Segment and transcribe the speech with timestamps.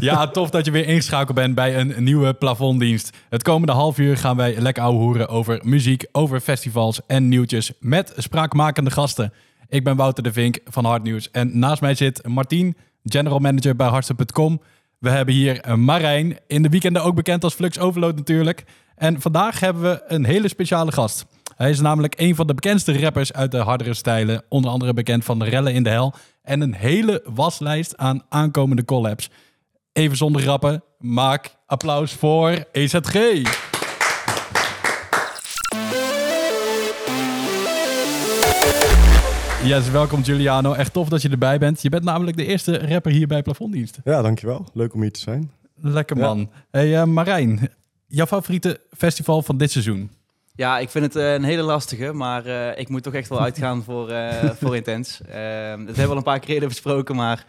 [0.00, 3.16] Ja, tof dat je weer ingeschakeld bent bij een nieuwe plafonddienst.
[3.28, 8.12] Het komende half uur gaan wij lekker horen over muziek, over festivals en nieuwtjes met
[8.16, 9.32] spraakmakende gasten.
[9.68, 13.88] Ik ben Wouter de Vink van Hardnieuws en naast mij zit Martien, general manager bij
[13.88, 14.60] Hardste.com.
[14.98, 18.64] We hebben hier Marijn, in de weekenden ook bekend als Flux Overload natuurlijk.
[18.94, 21.26] En vandaag hebben we een hele speciale gast.
[21.56, 24.42] Hij is namelijk een van de bekendste rappers uit de hardere stijlen.
[24.48, 26.14] Onder andere bekend van de Rellen in de Hel.
[26.42, 29.30] En een hele waslijst aan aankomende collabs.
[29.92, 33.12] Even zonder grappen, maak applaus voor EZG.
[39.64, 40.72] Yes, welkom Giuliano.
[40.72, 41.82] Echt tof dat je erbij bent.
[41.82, 43.98] Je bent namelijk de eerste rapper hier bij Plafonddienst.
[44.04, 44.66] Ja, dankjewel.
[44.72, 45.50] Leuk om hier te zijn.
[45.80, 46.50] Lekker man.
[46.70, 47.70] Hey uh, Marijn,
[48.06, 50.10] jouw favoriete festival van dit seizoen?
[50.54, 53.40] Ja, ik vind het uh, een hele lastige, maar uh, ik moet toch echt wel
[53.40, 55.18] uitgaan voor, uh, voor Intens.
[55.18, 57.46] dat hebben we al een paar keer eerder besproken, maar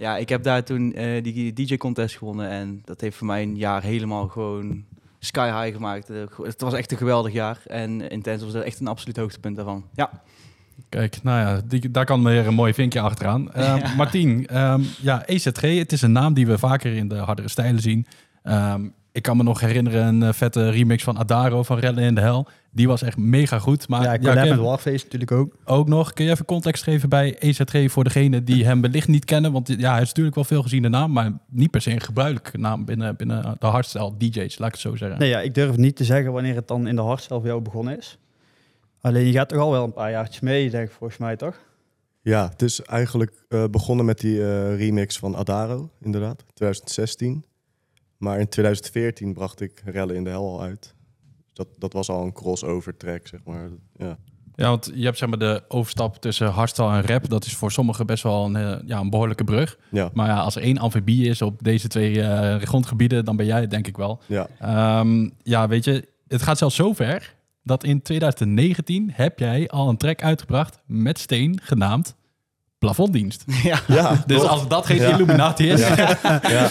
[0.00, 3.82] ja, ik heb daar toen die DJ-contest gewonnen en dat heeft voor mij een jaar
[3.82, 4.84] helemaal gewoon
[5.18, 6.08] sky high gemaakt.
[6.42, 9.84] het was echt een geweldig jaar en Intens was echt een absoluut hoogtepunt daarvan.
[9.94, 10.10] Ja.
[10.88, 13.50] Kijk, nou ja, die, daar kan weer een mooi vinkje achteraan.
[13.54, 13.94] Ja.
[13.96, 17.82] Martien, um, ja, EZG, het is een naam die we vaker in de hardere stijlen
[17.82, 18.06] zien.
[18.44, 22.14] Um, ik kan me nog herinneren een uh, vette remix van Adaro van Rellen in
[22.14, 22.48] de Hel.
[22.72, 23.88] Die was echt mega goed.
[23.88, 25.56] Maar, ja, ik ja, met Warface natuurlijk ook.
[25.64, 26.12] Ook nog.
[26.12, 29.52] Kun je even context geven bij EZG voor degene die hem wellicht niet kennen?
[29.52, 32.58] Want ja, hij is natuurlijk wel veel geziene naam, maar niet per se een gebruikelijke
[32.58, 35.18] naam binnen, binnen de hardstyle DJ's, laat ik het zo zeggen.
[35.18, 37.60] Nee, ja, ik durf niet te zeggen wanneer het dan in de hardstyle voor jou
[37.60, 38.18] begonnen is.
[39.00, 41.58] Alleen je gaat toch al wel een paar jaartjes mee, denk ik volgens mij, toch?
[42.22, 47.44] Ja, het is eigenlijk uh, begonnen met die uh, remix van Adaro, inderdaad, 2016.
[48.16, 50.94] Maar in 2014 bracht ik Rellen in de Hel al uit.
[51.60, 53.68] Dat, dat was al een crossover track, zeg maar.
[53.96, 54.18] Ja.
[54.54, 57.28] Ja, want je hebt zeg maar de overstap tussen hardstyle en rap.
[57.28, 59.78] Dat is voor sommigen best wel een, eh, ja, een behoorlijke brug.
[59.90, 60.10] Ja.
[60.12, 63.60] Maar ja, als er één amfibie is op deze twee uh, grondgebieden, dan ben jij
[63.60, 64.20] het denk ik wel.
[64.26, 65.00] Ja.
[65.00, 69.88] Um, ja, weet je, het gaat zelfs zo ver dat in 2019 heb jij al
[69.88, 72.14] een track uitgebracht met Steen genaamd
[72.78, 73.44] plafonddienst.
[73.62, 73.80] Ja.
[73.86, 75.14] ja dus als dat geen ja.
[75.14, 75.80] Illuminati is.
[75.80, 76.18] Ja.
[76.42, 76.70] ja.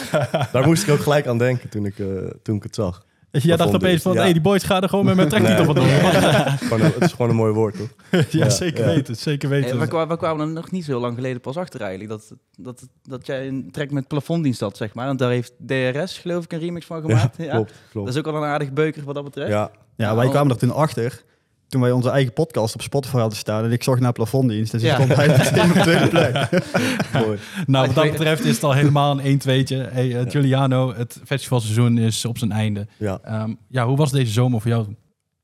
[0.51, 3.07] Daar moest ik ook gelijk aan denken toen ik, uh, toen ik het zag.
[3.31, 5.75] Dus jij dacht opeens van, hey, die boys gaan er gewoon met mijn tracktitel van
[5.75, 5.87] doen.
[5.87, 7.89] het is gewoon een mooi woord, toch?
[8.29, 9.69] ja, zeker weten, zeker weten.
[9.69, 12.33] Hey, we, kwamen, we kwamen er nog niet zo lang geleden pas achter eigenlijk, dat,
[12.57, 15.05] dat, dat jij een track met plafonddienst had, zeg maar.
[15.05, 17.37] Want daar heeft DRS, geloof ik, een remix van gemaakt.
[17.37, 18.07] Ja, klopt, klopt.
[18.07, 19.51] Dat is ook al een aardig beuker wat dat betreft.
[19.51, 21.23] Ja, ja wij kwamen er toen achter
[21.69, 24.71] toen wij onze eigen podcast op Spotify hadden staan en ik zag naar plafonddienst.
[24.71, 26.49] Dus ik stond bij meteen op tweede plek.
[27.65, 29.91] Nou, wat dat betreft is het al helemaal een 1-2'tje.
[29.91, 32.87] Hey, uh, Giuliano, het festivalseizoen is op zijn einde.
[32.97, 34.95] Ja, um, ja hoe was deze zomer voor jou?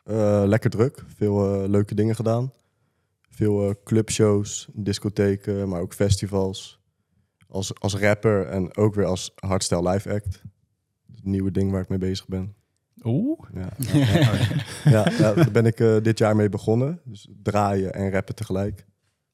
[0.05, 1.03] Uh, lekker druk.
[1.15, 2.51] Veel uh, leuke dingen gedaan.
[3.29, 6.79] Veel clubshows, discotheken, maar ook festivals.
[7.47, 10.41] Als, als rapper en ook weer als hardstyle live act.
[11.15, 12.55] Het nieuwe ding waar ik mee bezig ben.
[13.05, 13.39] Oeh.
[13.53, 13.69] Ja,
[14.91, 16.99] ja, ja, daar ben ik uh, dit jaar mee begonnen.
[17.03, 18.85] Dus draaien en rappen tegelijk.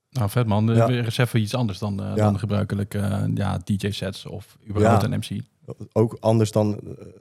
[0.10, 0.76] Nou, vet man.
[0.76, 0.88] Ja.
[0.88, 5.10] Weer eens even iets anders dan, uh, dan gebruikelijk uh, ja, DJ-sets of überhaupt een
[5.10, 5.42] MC.
[5.92, 6.80] Ook anders dan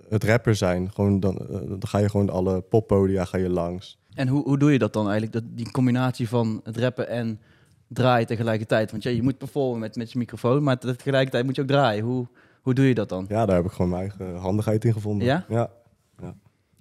[0.08, 0.90] het rapper zijn.
[0.92, 3.98] Gewoon dan, dan ga je gewoon alle poppodia ga je langs.
[4.14, 5.32] En hoe, hoe doe je dat dan eigenlijk?
[5.32, 7.40] Dat, die combinatie van het rappen en
[7.88, 8.90] draaien tegelijkertijd.
[8.90, 12.04] Want ja, je moet performen met, met je microfoon, maar tegelijkertijd moet je ook draaien.
[12.04, 12.26] Hoe,
[12.62, 13.26] hoe doe je dat dan?
[13.28, 15.26] Ja, daar heb ik gewoon mijn eigen handigheid in gevonden.
[15.26, 15.44] Ja.
[15.48, 15.70] ja.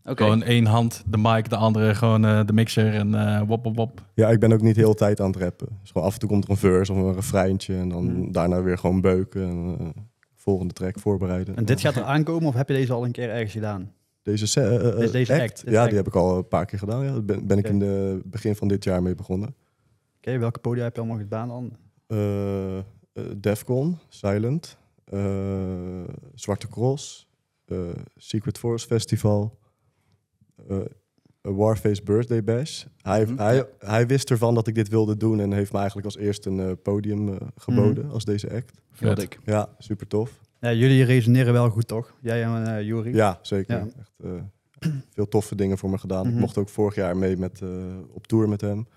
[0.09, 0.27] Okay.
[0.27, 3.75] Gewoon één hand de mic, de andere gewoon uh, de mixer en uh, wop, wop,
[3.75, 4.01] wop.
[4.13, 5.67] Ja, ik ben ook niet heel de tijd aan het rappen.
[5.81, 8.31] Dus gewoon af en toe komt er een verse of een refreintje en dan mm.
[8.31, 9.87] daarna weer gewoon beuken en uh,
[10.35, 11.55] volgende track voorbereiden.
[11.55, 13.91] En dit gaat er aankomen of heb je deze al een keer ergens gedaan?
[14.21, 15.41] Deze, deze, deze act?
[15.41, 17.03] act ja, die heb ik al een paar keer gedaan.
[17.03, 17.11] Ja.
[17.11, 19.47] Daar ben, ben ik in het begin van dit jaar mee begonnen.
[19.47, 19.57] Oké,
[20.17, 21.71] okay, welke podia heb je allemaal gedaan dan?
[23.37, 24.77] Defcon, Silent,
[26.35, 27.27] Zwarte Cross,
[28.15, 29.57] Secret Force Festival,
[31.41, 32.83] Warface Birthday Bash.
[33.01, 36.07] Hij, mm hij, hij wist ervan dat ik dit wilde doen en heeft me eigenlijk
[36.07, 38.11] als eerste een uh, podium uh, geboden mm.
[38.11, 38.81] als deze act.
[38.91, 39.39] Vet ik.
[39.45, 40.39] Ja, super tof.
[40.59, 42.13] Ja, jullie resoneren wel goed, toch?
[42.21, 43.15] Jij en uh, Jury?
[43.15, 43.77] Ja, zeker.
[43.77, 43.87] Ja.
[43.99, 44.43] Echt,
[45.13, 46.19] veel toffe dingen voor me gedaan.
[46.19, 46.33] Mm -hmm.
[46.33, 47.61] Ik mocht ook vorig jaar mee met,
[48.11, 48.87] op tour met hem.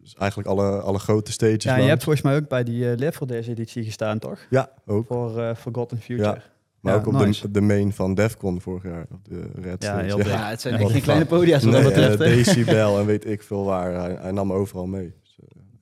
[0.00, 1.62] Dus eigenlijk alle, alle grote stages.
[1.62, 4.46] Ja, je hebt volgens mij ook bij die uh, Live deze editie gestaan, toch?
[4.50, 5.06] Ja, ook.
[5.06, 6.28] Voor Forgotten Future.
[6.28, 6.42] Ja.
[6.80, 7.40] Maar ja, ook op nice.
[7.40, 9.06] de, de main van Defcon vorig jaar.
[9.10, 10.26] Op de Red ja, heel ja.
[10.26, 12.20] ja, het zijn echt geen kleine podia's wat nee, dat betreft.
[12.20, 13.92] Uh, Decibel en weet ik veel waar.
[13.92, 15.14] Hij, hij nam overal mee.
[15.22, 15.38] Dus,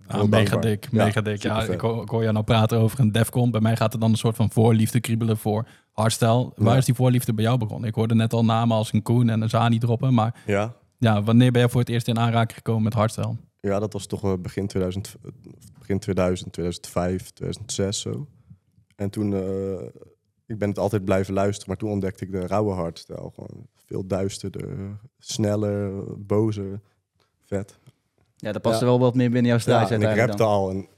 [0.09, 1.43] uh, ah, mega dik, mega dik.
[1.43, 3.51] Ja, ik hoor, ik hoor jou nou praten over een Defcon.
[3.51, 6.53] Bij mij gaat er dan een soort van voorliefde kriebelen voor hardstyle.
[6.57, 7.89] Waar is die voorliefde bij jou begonnen?
[7.89, 10.15] Ik hoorde net al namen als een Koen en een Zani droppen.
[10.15, 10.75] Maar ja.
[10.99, 13.37] Ja, wanneer ben je voor het eerst in aanraking gekomen met hardstyle?
[13.61, 15.17] Ja, dat was toch begin 2000,
[15.79, 18.27] begin 2000, 2005, 2006 zo.
[18.97, 19.33] En toen...
[19.33, 19.41] Uh,
[20.49, 23.31] ik ben het altijd blijven luisteren, maar toen ontdekte ik de rauwe hardstyle.
[23.35, 25.93] Gewoon veel duisterder, sneller,
[26.27, 26.81] bozer,
[27.45, 27.79] vet.
[28.37, 28.81] Ja, dat past Ja.
[28.81, 30.47] er wel wat meer binnen jouw stijl Ja, en ik rapte dan.
[30.47, 30.71] al.
[30.71, 30.89] En ik,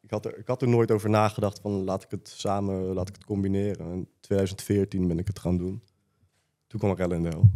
[0.00, 3.08] ik, had er, ik had er nooit over nagedacht van laat ik het samen, laat
[3.08, 3.92] ik het combineren.
[3.92, 5.82] In 2014 ben ik het gaan doen.
[6.66, 7.48] Toen kwam Rel in de Hel.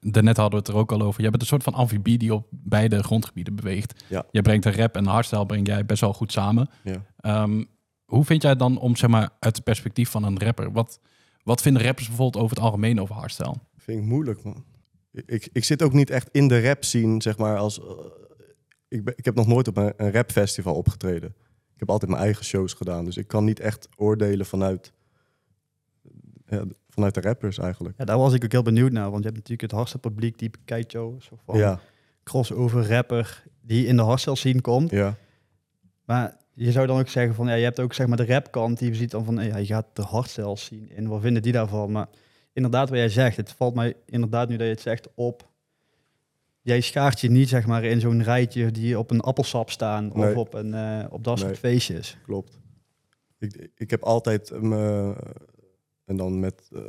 [0.00, 1.22] Daarnet hadden we het er ook al over.
[1.22, 4.04] Je bent een soort van amfibie die op beide grondgebieden beweegt.
[4.08, 4.26] Ja.
[4.30, 6.70] Je brengt de rap en de hardstyle breng jij best wel goed samen.
[6.84, 7.04] Ja.
[7.20, 7.64] Ehm,
[8.08, 10.72] hoe vind jij dan om, zeg maar, uit het perspectief van een rapper?
[10.72, 11.00] Wat,
[11.42, 13.54] wat vinden rappers bijvoorbeeld over het algemeen over hardstyle?
[13.76, 14.64] Vind ik moeilijk, man.
[15.12, 17.56] Ik, ik zit ook niet echt in de rap scene, zeg maar.
[17.56, 17.86] Als, eh,
[18.88, 21.28] ik, ben, ik heb nog nooit op een, een rapfestival opgetreden.
[21.74, 23.04] Ik heb altijd mijn eigen shows gedaan.
[23.04, 24.92] Dus ik kan niet echt oordelen vanuit,
[26.46, 27.98] ja, vanuit de rappers eigenlijk.
[27.98, 29.10] Ja, daar was ik ook heel benieuwd naar.
[29.10, 31.14] Want je hebt natuurlijk het hardste publiek die bekijkt jou.
[31.18, 31.80] Soort van Ja,
[32.22, 34.90] crossover rapper die in de hardstyle scene komt.
[34.90, 35.16] ja,
[36.04, 38.78] Maar je zou dan ook zeggen van, ja, je hebt ook zeg maar de rapkant
[38.78, 41.08] die ziet dan van, ja, je gaat de hardstyle zien in.
[41.08, 41.90] Wat vinden die daarvan?
[41.92, 42.08] Maar
[42.52, 45.48] inderdaad, wat jij zegt, het valt mij inderdaad nu dat je het zegt op.
[46.60, 50.30] Jij schaart je niet zeg maar in zo'n rijtje die op een appelsap staan Nee.
[50.30, 51.60] of op, een, eh, op dat soort Nee.
[51.60, 52.16] feestjes.
[52.24, 52.58] klopt.
[53.38, 55.14] Ik, ik heb altijd me,
[56.04, 56.80] en dan met eh,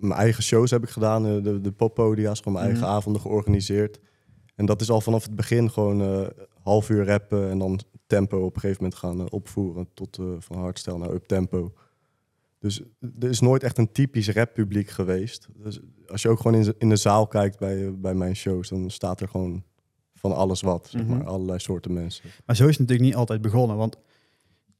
[0.00, 2.94] mijn eigen shows heb ik gedaan, eh, de, de poppodia's, gewoon mijn eigen Mhm.
[2.96, 4.00] avonden georganiseerd.
[4.54, 6.30] En dat is al vanaf het begin gewoon
[6.62, 10.24] half uur rappen en dan tempo op een gegeven moment gaan eh, opvoeren tot eh,
[10.38, 11.72] van hardstyle naar uptempo.
[12.58, 12.82] Dus
[13.20, 15.48] er is nooit echt een typisch rappubliek geweest.
[15.54, 18.36] Dus als je ook gewoon in, de- in de zaal kijkt bij, eh, bij mijn
[18.36, 19.64] shows, dan staat er gewoon
[20.14, 21.16] van alles wat, zeg Mhm.
[21.16, 22.24] maar, allerlei soorten mensen.
[22.46, 23.76] Maar zo is het natuurlijk niet altijd begonnen.
[23.76, 23.96] Want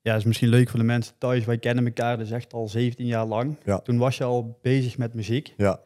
[0.00, 1.44] ja, het is misschien leuk voor de mensen thuis.
[1.44, 3.56] Wij kennen elkaar dus echt al 17 jaar lang.
[3.65, 3.79] Ja.
[3.79, 5.55] Toen was je al bezig met muziek.
[5.56, 5.81] Ja,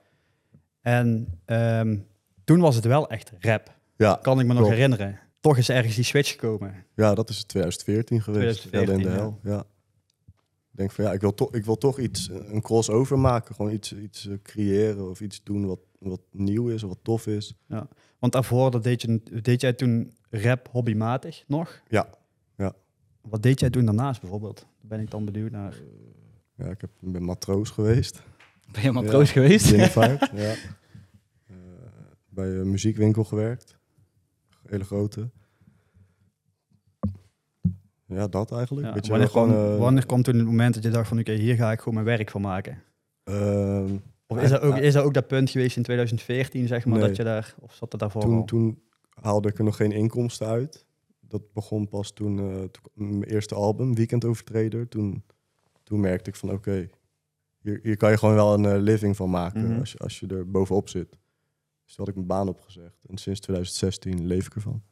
[0.81, 1.99] En ehm,
[2.45, 3.77] toen was het wel echt rap.
[3.97, 4.75] ja, Kan ik me nog Klopt.
[4.77, 5.19] herinneren.
[5.41, 6.85] Toch is ergens die switch gekomen.
[6.95, 8.61] ja dat is 2014 geweest.
[8.61, 9.67] 2014, Rel in de hel, ja.
[10.71, 13.55] Ik denk van ja, ik wil, toch ik wil toch iets, eh, een crossover maken.
[13.55, 17.27] Gewoon iets, iets eh, creëren of iets doen wat, wat nieuw is of wat tof
[17.27, 17.55] is.
[18.19, 21.83] Want daarvoor dat deed, je, deed jij toen rap hobbymatig nog.
[21.89, 22.09] Ja,
[23.21, 24.57] Wat deed jij toen daarnaast bijvoorbeeld?
[24.57, 25.75] Daar ben ik dan benieuwd naar.
[26.55, 28.23] ja ik heb, ben matroos geweest.
[28.73, 29.73] Ben je matroos geweest?
[29.73, 30.55] Unified, ja.
[31.47, 31.57] Eh,
[32.29, 33.78] bij een muziekwinkel gewerkt.
[34.69, 35.31] Hele grote.
[38.07, 38.87] Ja, dat eigenlijk.
[38.87, 41.09] Ja, Weet je, wanneer, gewoon, kwam, eh, wanneer kwam toen het moment dat je dacht
[41.09, 42.83] van oké, hier ga ik gewoon mijn werk van maken?
[43.25, 44.81] ehm, Of is er ook, Ja.
[44.81, 47.07] is er ook dat punt geweest in 2014, zeg maar, Nee.
[47.09, 48.29] dat je daar, of zat het daarvoor al?
[48.29, 48.83] toen, toen
[49.23, 50.87] haalde ik er nog geen inkomsten uit.
[51.21, 52.65] Dat begon pas toen, eh,
[52.95, 54.89] mijn eerste album, Weekend Overtrader.
[54.89, 55.25] Toen,
[55.83, 56.89] toen merkte ik van oké,
[57.61, 59.79] hier, hier kan je gewoon wel een eh, living van maken Mhm.
[59.79, 61.19] als, je, als je er bovenop zit.
[61.89, 63.05] Dus toen had ik mijn baan opgezegd.
[63.07, 64.83] En sinds 2016 leef ik ervan.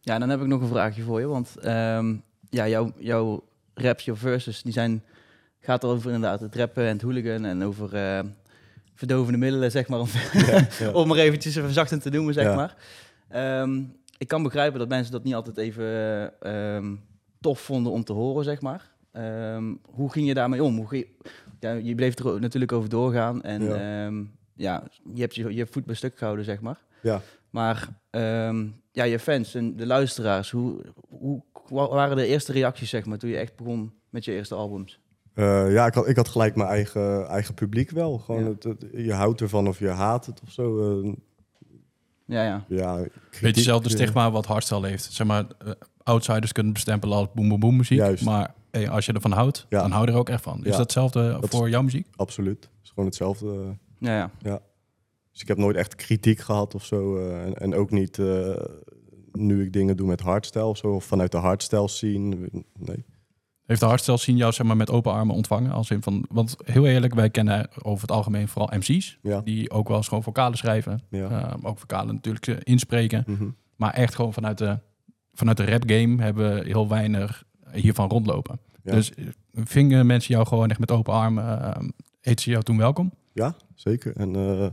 [0.00, 1.26] Ja, dan heb ik nog een vraagje voor je.
[1.26, 2.16] Want ehm,
[2.50, 3.44] ja, jouw, jouw
[3.74, 5.04] raps, jouw verses, die zijn,
[5.58, 8.20] gaat over inderdaad het rappen en het hooligan en over eh,
[8.94, 10.00] verdovende middelen, zeg maar.
[10.00, 10.90] Om, Ja, ja.
[10.92, 12.54] om maar eventjes verzachtend te noemen, zeg Ja.
[12.54, 12.76] maar.
[13.28, 13.82] Ehm,
[14.18, 16.94] ik kan begrijpen dat mensen dat niet altijd even eh, ehm,
[17.40, 18.90] tof vonden om te horen, zeg maar.
[19.82, 20.76] Hoe ging je daarmee om?
[20.76, 23.62] Hoe je, je bleef er natuurlijk over doorgaan en
[24.62, 24.82] Ja.
[25.14, 26.78] je hebt je, je voet bij stuk gehouden, zeg maar.
[27.02, 27.20] Ja.
[27.50, 32.90] Maar ehm, ja, je fans en de luisteraars, hoe, hoe wa- waren de eerste reacties,
[32.90, 35.00] zeg maar, toen je echt begon met je eerste albums?
[35.34, 38.18] Eh, ja, ik had, ik had gelijk mijn eigen, eigen publiek wel.
[38.18, 38.48] Gewoon Ja.
[38.50, 41.00] het, het- je houdt ervan of je haat het of zo.
[41.02, 41.12] eh,
[42.26, 42.64] Ja, ja.
[42.68, 45.12] ja, Beetje kritiek, hetzelfde eh, stigma wat hardstyle heeft.
[45.12, 45.44] Zeg maar,
[46.02, 47.98] outsiders kunnen bestempelen als boem boem boem muziek.
[47.98, 48.24] Juist.
[48.24, 49.80] Maar hey, als je ervan houdt, Ja.
[49.80, 50.58] dan hou je er ook echt van.
[50.58, 50.70] Is Ja.
[50.70, 52.06] dat hetzelfde Dat voor jouw muziek?
[52.16, 52.62] Absoluut.
[52.62, 53.76] Het is gewoon hetzelfde.
[54.02, 54.08] Eh.
[54.08, 54.60] Ja, ja.
[55.32, 57.16] Dus ik heb nooit echt kritiek gehad of zo.
[57.16, 58.54] eh, en, en ook niet eh,
[59.32, 60.86] nu ik dingen doe met hardstyle of zo.
[60.86, 62.36] Of vanuit de hardstyle scene.
[62.78, 63.04] Nee.
[63.66, 65.72] Heeft de hardstyle scene jou zeg maar, met open armen ontvangen?
[65.72, 69.18] Als in van, want heel eerlijk, wij kennen over het algemeen vooral MC's.
[69.22, 69.40] Ja.
[69.40, 71.02] Die ook wel eens gewoon vocalen schrijven.
[71.10, 71.28] Ja.
[71.28, 73.24] Eh, ook vocalen natuurlijk inspreken.
[73.26, 73.48] Mhm.
[73.76, 74.78] Maar echt gewoon vanuit de,
[75.32, 78.60] vanuit de rap game hebben we heel weinig hiervan rondlopen.
[78.82, 78.92] Ja.
[78.92, 79.12] Dus
[79.54, 81.44] vingen mensen jou gewoon echt met open armen?
[81.44, 81.88] Uh,
[82.20, 83.12] heet ze jou toen welkom?
[83.32, 84.16] Ja, zeker.
[84.16, 84.66] En eh,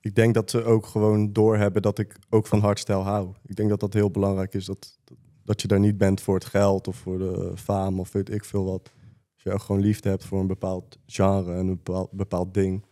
[0.00, 3.28] ik denk dat ze ook gewoon doorhebben dat ik ook van hardstyle hou.
[3.46, 4.64] Ik denk dat dat heel belangrijk is.
[4.64, 4.98] Dat,
[5.44, 8.44] dat je daar niet bent voor het geld of voor de faam of weet ik
[8.44, 8.92] veel wat.
[9.34, 12.84] Als je ook gewoon liefde hebt voor een bepaald genre en een bepaald, bepaald ding,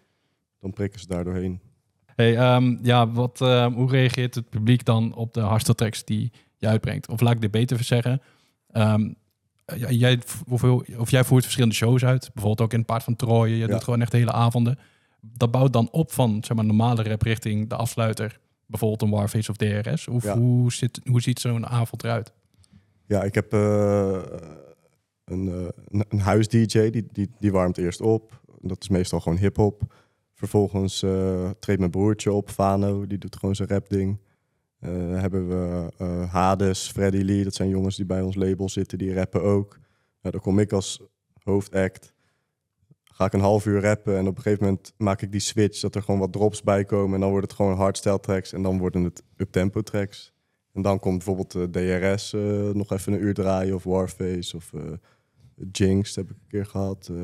[0.60, 1.60] dan prikken ze daar doorheen.
[2.06, 6.32] Hey, ehm, ja, wat, eh, hoe reageert het publiek dan op de hardstyle tracks die
[6.56, 7.08] je uitbrengt?
[7.08, 8.22] Of laat ik dit beter zeggen.
[8.70, 9.12] Ehm,
[9.76, 12.20] ja, jij, hoeveel, of jij voert verschillende shows uit.
[12.20, 13.52] Bijvoorbeeld ook in het Paard van Troje.
[13.56, 13.66] Je Ja.
[13.66, 14.78] doet gewoon echt hele avonden.
[15.32, 18.40] Dat bouwt dan op van zeg maar, normale rap richting de afsluiter.
[18.66, 20.04] Bijvoorbeeld een Warface of DRS.
[20.06, 20.38] Hoe, Ja.
[20.38, 22.32] hoe, zit, hoe ziet zo'n avond eruit?
[23.06, 24.22] Ja, ik heb eh,
[25.24, 28.40] een, eh, een, een huis-dj, die, die, die warmt eerst op.
[28.60, 29.94] dat is meestal gewoon hip-hop.
[30.34, 34.18] Vervolgens eh, treedt mijn broertje op, Fano, die doet gewoon zijn rap-ding.
[34.78, 34.90] Eh,
[35.20, 35.88] hebben we
[36.30, 39.78] Hades, Freddy Lee, dat zijn jongens die bij ons label zitten, die rappen ook.
[40.20, 41.00] Ja, dan kom ik als
[41.42, 42.14] hoofdact.
[43.16, 45.80] Ga ik een half uur rappen en op een gegeven moment maak ik die switch
[45.80, 47.14] dat er gewoon wat drops bij komen.
[47.14, 50.32] En dan wordt het gewoon hardstyle tracks en dan worden het up-tempo tracks.
[50.72, 52.40] En dan komt bijvoorbeeld de DRS eh,
[52.72, 54.80] nog even een uur draaien of Warface of eh,
[55.72, 57.08] Jinx heb ik een keer gehad.
[57.12, 57.16] eh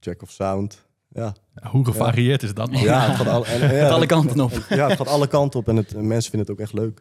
[0.00, 0.86] Jack of Sound.
[1.08, 1.34] Ja,
[1.70, 2.70] Hoe gevarieerd is dat?
[2.70, 2.82] man?
[2.82, 4.52] ja het gaat alle, en, en ja, kanten op.
[4.68, 6.98] Ja, het gaat alle kanten op en het, en mensen vinden het ook echt leuk.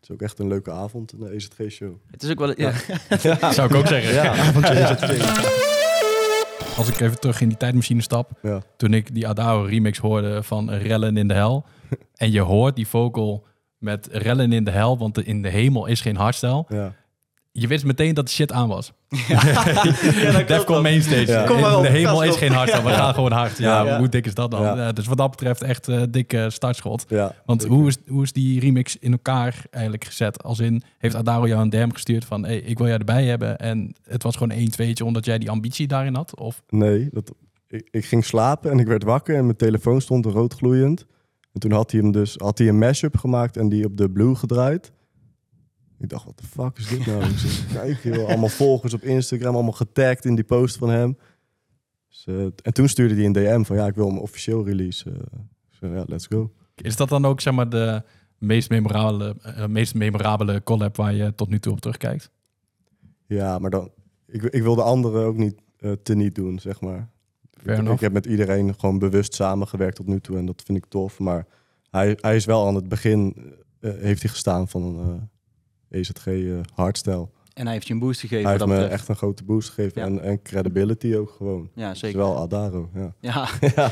[0.00, 1.94] Het is ook echt een leuke avond, een EZG-show.
[2.10, 2.60] Het is ook wel...
[2.60, 2.72] Ja.
[3.52, 4.14] Zou ik ook zeggen.
[4.14, 5.69] Ja, avondje EZG.
[6.80, 8.30] Als ik even terug in die tijdmachine stap.
[8.42, 8.62] Ja.
[8.76, 11.64] Toen ik die Adao remix hoorde van Rellen in de Hel.
[12.14, 13.46] en je hoort die vocal
[13.78, 16.64] met Rellen in de Hel, want in de hemel is geen hardstyle.
[16.68, 16.94] Ja.
[17.52, 18.92] Je wist meteen dat de shit aan was.
[19.28, 20.82] Ja, dat Defcon.
[20.82, 21.26] Mainstage.
[21.26, 21.44] Ja.
[21.46, 22.36] Kom maar In op, de hemel is op.
[22.36, 22.84] geen hardstyle.
[22.84, 23.58] We gaan gewoon hard.
[23.58, 23.98] Ja, Ja.
[23.98, 24.62] hoe dik is dat dan?
[24.62, 24.76] Ja.
[24.76, 27.04] Ja, dus wat dat betreft echt eh dikke startschot.
[27.08, 30.42] Ja, Want hoe is, hoe is die remix in elkaar eigenlijk gezet?
[30.42, 32.44] Als in, heeft Adaro jou een DM gestuurd van...
[32.44, 33.58] Hey, ik wil jou erbij hebben.
[33.58, 36.36] En het was gewoon één tweetje omdat jij die ambitie daarin had?
[36.38, 37.32] Of Nee, dat,
[37.68, 41.06] ik, ik ging slapen en ik werd wakker en mijn telefoon stond rood gloeiend.
[41.52, 44.10] En toen had hij hem dus had hij een mashup gemaakt en die op de
[44.10, 44.92] blue gedraaid.
[46.00, 47.34] Ik dacht, wat de fuck is dit nou?
[47.34, 48.28] Te kijken, joh.
[48.28, 51.18] allemaal volgers op Instagram, allemaal getagd in die post van hem.
[52.08, 55.12] Dus, eh, en toen stuurde hij een DM van, ja, ik wil hem officieel release.
[55.80, 56.52] Ja, let's go.
[56.74, 58.02] is dat dan ook zeg maar de
[58.38, 62.30] meest memorabele, eh, meest memorabele collab waar je tot nu toe op terugkijkt?
[63.26, 63.90] Ja, maar dan,
[64.26, 67.10] ik, ik wil de anderen ook niet eh te niet doen, zeg maar.
[67.62, 70.86] Ik, ik heb met iedereen gewoon bewust samengewerkt tot nu toe en dat vind ik
[70.86, 71.18] tof.
[71.18, 71.46] Maar
[71.90, 73.36] hij, hij is wel aan het begin,
[73.80, 75.28] heeft hij gestaan van
[75.90, 76.34] EZG eh
[76.74, 77.28] hardstyle.
[77.54, 78.42] En hij heeft je een boost gegeven.
[78.44, 78.92] Hij heeft me betreft.
[78.92, 80.06] echt een grote boost gegeven Ja.
[80.06, 81.70] en, en credibility ook gewoon.
[81.74, 82.18] Ja, zeker.
[82.18, 83.12] wel Adaro, ja.
[83.20, 83.48] Ja,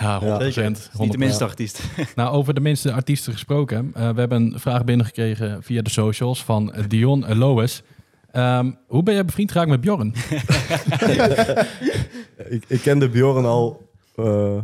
[0.00, 0.22] Ja, 100%.
[0.54, 0.98] Ja, 100%.
[0.98, 1.80] niet de minste artiest.
[2.14, 3.90] Nou, over de minste artiesten gesproken.
[3.94, 7.82] eh, we hebben een vraag binnengekregen via de socials van Dion Lois.
[8.30, 10.14] Ehm, hoe ben jij bevriend geraakt met Bjorn?
[12.48, 14.58] Ik, ik kende Bjorn al eh,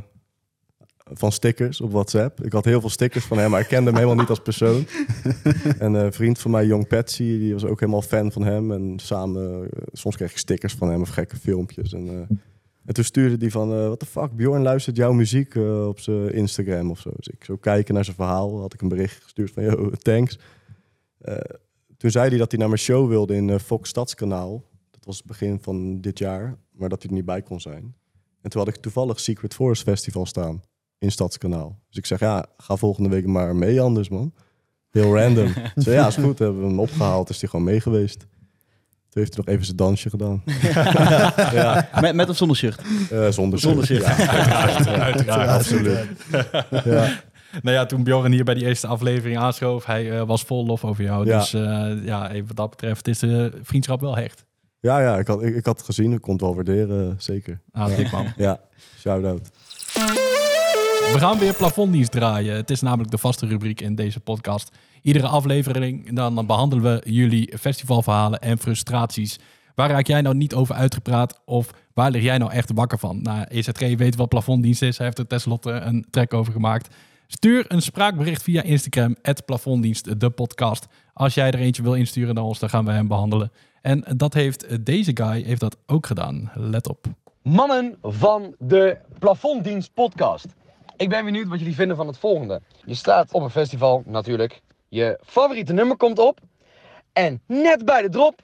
[1.12, 2.44] van stickers op WhatsApp.
[2.44, 4.86] Ik had heel veel stickers van hem, maar ik kende hem helemaal niet als persoon.
[5.78, 8.72] en een vriend van mij, Jong Patsy, die was ook helemaal fan van hem.
[8.72, 11.92] En samen, eh, soms kreeg ik stickers van hem of gekke filmpjes.
[11.92, 12.36] En, eh,
[12.86, 16.32] en toen stuurde hij van, wat de fuck, Bjorn luistert jouw muziek eh, op zijn
[16.32, 17.10] Instagram of zo.
[17.16, 20.38] Dus ik zo kijken naar zijn verhaal, had ik een bericht gestuurd van, yo, thanks.
[21.18, 21.36] Eh,
[21.96, 24.64] toen zei hij dat hij naar mijn show wilde in eh, Fox Stadskanaal.
[24.90, 27.94] Dat was het begin van dit jaar, maar dat hij er niet bij kon zijn.
[28.40, 30.62] En toen had ik toevallig Secret Forest Festival staan
[30.98, 31.78] in Stadskanaal.
[31.88, 34.32] Dus ik zeg, ja, ga volgende week maar mee anders, man.
[34.90, 35.52] Heel random.
[35.74, 36.38] Zei, ja, is goed.
[36.38, 38.18] Hebben we hem opgehaald, is hij gewoon mee geweest.
[39.08, 40.42] Toen heeft hij nog even zijn dansje gedaan.
[41.52, 42.80] ja, Met, met of zonder shirt?
[43.10, 44.04] eh, zonder Zonder shirt.
[44.04, 44.16] shirt.
[44.26, 45.48] Ja, Uiteraard, uiteraard.
[45.48, 46.06] absoluut.
[46.84, 47.24] Ja.
[47.62, 50.84] Nou ja, toen Bjorn hier bij die eerste aflevering aanschoof, hij eh, was vol lof
[50.84, 51.26] over jou.
[51.26, 51.38] Ja.
[51.38, 54.44] Dus eh, ja, even wat dat betreft is de vriendschap wel hecht.
[54.80, 56.12] Ja, ja ik, had, ik, ik had het gezien.
[56.12, 57.60] Ik kon het wel waarderen, zeker.
[57.72, 58.26] Ah, dik man.
[58.36, 58.60] Ja,
[58.98, 59.50] shout-out.
[61.12, 62.54] We gaan weer plafonddienst draaien.
[62.54, 64.76] Het is namelijk de vaste rubriek in deze podcast.
[65.02, 69.38] Iedere aflevering dan behandelen we jullie festivalverhalen en frustraties.
[69.74, 73.22] Waar raak jij nou niet over uitgepraat of waar lig jij nou echt wakker van?
[73.22, 74.96] Nou, EZG weet wat plafonddienst is.
[74.96, 76.94] Hij heeft er tenslotte een track over gemaakt.
[77.26, 80.86] Stuur een spraakbericht via Instagram, plafonddienst, de podcast.
[81.12, 83.52] Als jij er eentje wil insturen naar ons, dan gaan wij hem behandelen.
[83.82, 86.50] En dat heeft deze guy heeft dat ook gedaan.
[86.54, 87.06] Let op.
[87.42, 90.46] Mannen van de Plafonddienst podcast.
[90.96, 92.60] Ik ben benieuwd wat jullie vinden van het volgende.
[92.84, 94.60] Je staat op een festival, natuurlijk.
[94.88, 96.40] Je favoriete nummer komt op.
[97.12, 98.42] En net bij de drop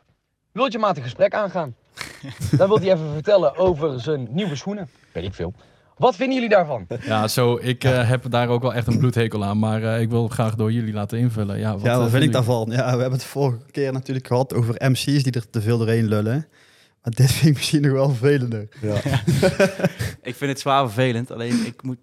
[0.52, 1.74] wilt je maat een gesprek aangaan.
[2.58, 4.88] Dan wilt hij even vertellen over zijn nieuwe schoenen.
[5.12, 5.54] Weet ik veel.
[5.96, 6.86] Wat vinden jullie daarvan?
[7.00, 9.58] Ja, zo, ik eh, heb daar ook wel echt een bloedhekel aan.
[9.58, 11.58] Maar eh, ik wil graag door jullie laten invullen.
[11.58, 12.68] Ja, wat, ja, eh, wat vind ik daarvan?
[12.70, 16.08] Ja, we hebben het vorige keer natuurlijk gehad over MC's die er te veel doorheen
[16.08, 16.48] lullen.
[17.02, 18.68] Maar dit vind ik misschien nog wel vervelender.
[18.80, 18.94] Ja.
[20.30, 21.30] Ik vind het zwaar vervelend.
[21.30, 21.98] Alleen ik moet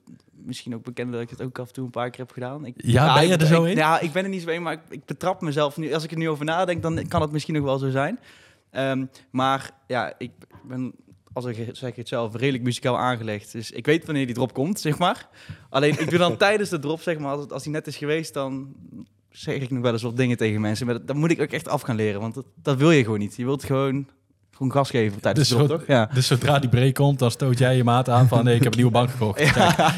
[0.50, 2.66] misschien ook bekennen dat ik het ook af en toe een paar keer heb gedaan.
[2.66, 3.78] Ik, Ja, ben je ik- er zo ik- in?
[3.78, 5.94] Ja, ik ben er niet zo in, maar ik, ik betrap mezelf nu.
[5.94, 8.20] Als ik er nu over nadenk, dan kan het misschien nog wel zo zijn.
[8.72, 10.32] Ehm, maar ja, ik
[10.64, 10.94] ben,
[11.34, 13.52] als ik zeg het zelf, redelijk muzikaal aangelegd.
[13.52, 15.28] Dus ik weet wanneer die drop komt, zeg maar.
[15.70, 17.98] Alleen ik doe dan tijdens de drop, zeg maar, als, het, als die net is
[17.98, 18.74] geweest, dan
[19.30, 20.86] zeg ik nog wel eens wat dingen tegen mensen.
[20.86, 23.04] Maar dat, dat moet ik ook echt af gaan leren, want dat, dat wil je
[23.04, 23.36] gewoon niet.
[23.36, 24.08] Je wilt gewoon,
[24.60, 25.84] gewoon gas geven tijdens Dus de toch?
[25.88, 26.10] Ja.
[26.14, 28.44] Dus zodra die break komt, dan stoot jij je maat aan van...
[28.44, 29.40] nee, ik heb een nieuwe bank gekocht.
[29.56, 29.94] Ja.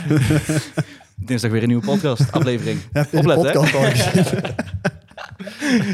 [1.25, 2.79] Dinsdag weer een nieuwe podcast, aflevering.
[2.91, 4.09] De Opletten, podcast?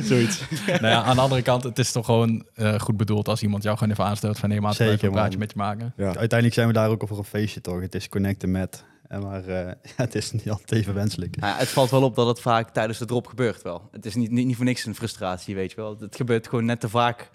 [0.03, 0.41] Zoiets.
[0.65, 3.63] nou ja, aan de andere kant, het is toch gewoon eh, goed bedoeld als iemand
[3.63, 5.39] jou gewoon even aanstelt van nee, maar Zeker, even een praatje man.
[5.39, 5.93] met je maken.
[5.97, 6.05] Ja.
[6.05, 7.81] Uiteindelijk zijn we daar ook voor een feestje toch.
[7.81, 8.83] Het is connecten met.
[9.07, 11.35] En maar eh, ja, het is niet altijd even wenselijk.
[11.39, 13.89] Ja, het valt wel op dat het vaak tijdens de drop gebeurt wel.
[13.91, 15.97] Het is niet, niet, niet voor niks een frustratie, weet je wel.
[15.99, 17.29] Het gebeurt gewoon net te vaak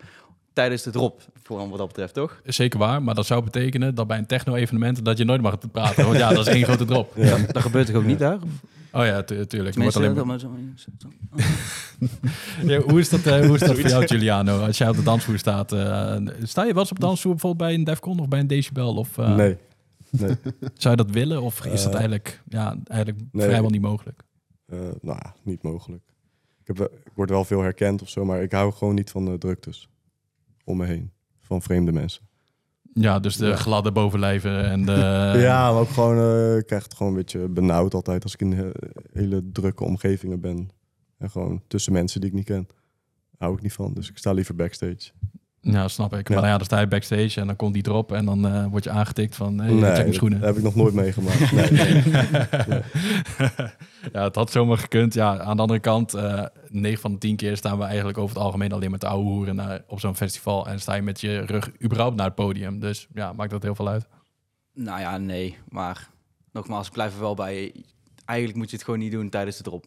[0.53, 2.41] tijdens de drop, vooral wat dat betreft, toch?
[2.45, 6.05] Zeker waar, maar dat zou betekenen dat bij een techno-evenement dat je nooit mag praten.
[6.05, 7.13] Want ja, dat is één grote drop.
[7.17, 7.37] Ja.
[7.53, 8.39] Dat gebeurt toch ook niet daar?
[8.93, 9.75] Oh ja, tu- tuurlijk.
[9.77, 10.39] Er wordt alleen maar-
[12.65, 14.61] Ja, hoe is dat, eh, hoe is dat voor jou, Giuliano?
[14.65, 17.69] Als jij op de dansvloer staat, eh, sta je wel eens op de dansvloer bijvoorbeeld
[17.71, 18.95] bij een Defcon of bij een Decibel?
[18.97, 19.57] Of, eh, Nee.
[20.11, 20.37] nee.
[20.75, 23.47] Zou je dat willen of is dat eigenlijk, ja, eigenlijk nee.
[23.47, 24.23] vrijwel niet mogelijk?
[24.67, 26.03] Eh, nou ja, niet mogelijk.
[26.61, 29.11] Ik, heb, wel- ik word wel veel herkend of zo, maar ik hou gewoon niet
[29.11, 29.89] van de druktes
[30.65, 31.11] om me heen.
[31.41, 32.23] Van vreemde mensen.
[32.95, 33.57] Ja, dus de Ja.
[33.57, 34.93] gladde bovenlijven en de...
[35.49, 38.41] ja, maar ook gewoon, eh, ik krijg het gewoon een beetje benauwd altijd als ik
[38.41, 38.69] in eh,
[39.13, 40.69] hele drukke omgevingen ben.
[41.19, 42.67] En gewoon tussen mensen die ik niet ken.
[43.39, 45.11] Hou ik niet van, dus ik sta liever backstage.
[45.65, 46.29] Ja, snap ik.
[46.29, 46.35] Ja.
[46.35, 48.85] Maar ja, dan sta je backstage en dan komt die drop en dan eh, word
[48.85, 50.41] je aangetikt van, hey, check mijn dat schoenen.
[50.41, 51.53] heb ik nog nooit meegemaakt.
[51.53, 52.83] Nee, nee.
[54.13, 55.15] ja, het had zomaar gekund.
[55.15, 58.35] Ja, aan de andere kant, eh 9 van de 10 keer staan we eigenlijk over
[58.37, 60.67] het algemeen alleen met de oude hoeren naar, op zo'n festival.
[60.67, 62.81] En sta je met je rug überhaupt naar het podium.
[62.81, 64.07] Dus ja, maakt dat heel veel uit.
[64.75, 65.57] Nou ja, nee.
[65.69, 66.09] Maar
[66.53, 67.73] nogmaals, ik blijf er wel bij.
[68.25, 69.85] Eigenlijk moet je het gewoon niet doen tijdens de drop.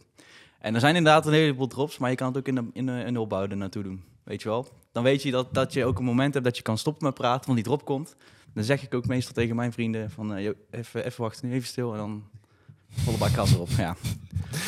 [0.59, 2.85] En er zijn inderdaad een heleboel drops, maar je kan het ook in de, in
[2.85, 4.03] de, in de opbouw er naartoe doen.
[4.25, 4.67] Weet je wel?
[4.91, 7.13] Dan weet je dat, dat je ook een moment hebt dat je kan stoppen met
[7.13, 8.15] praten, want die drop komt.
[8.53, 11.53] Dan zeg ik ook meestal tegen mijn vrienden van, eh, "Yo, even, even wachten, nu
[11.53, 11.91] even stil.
[11.91, 12.23] En dan
[13.03, 13.69] volle bak gas erop.
[13.77, 13.95] Ja.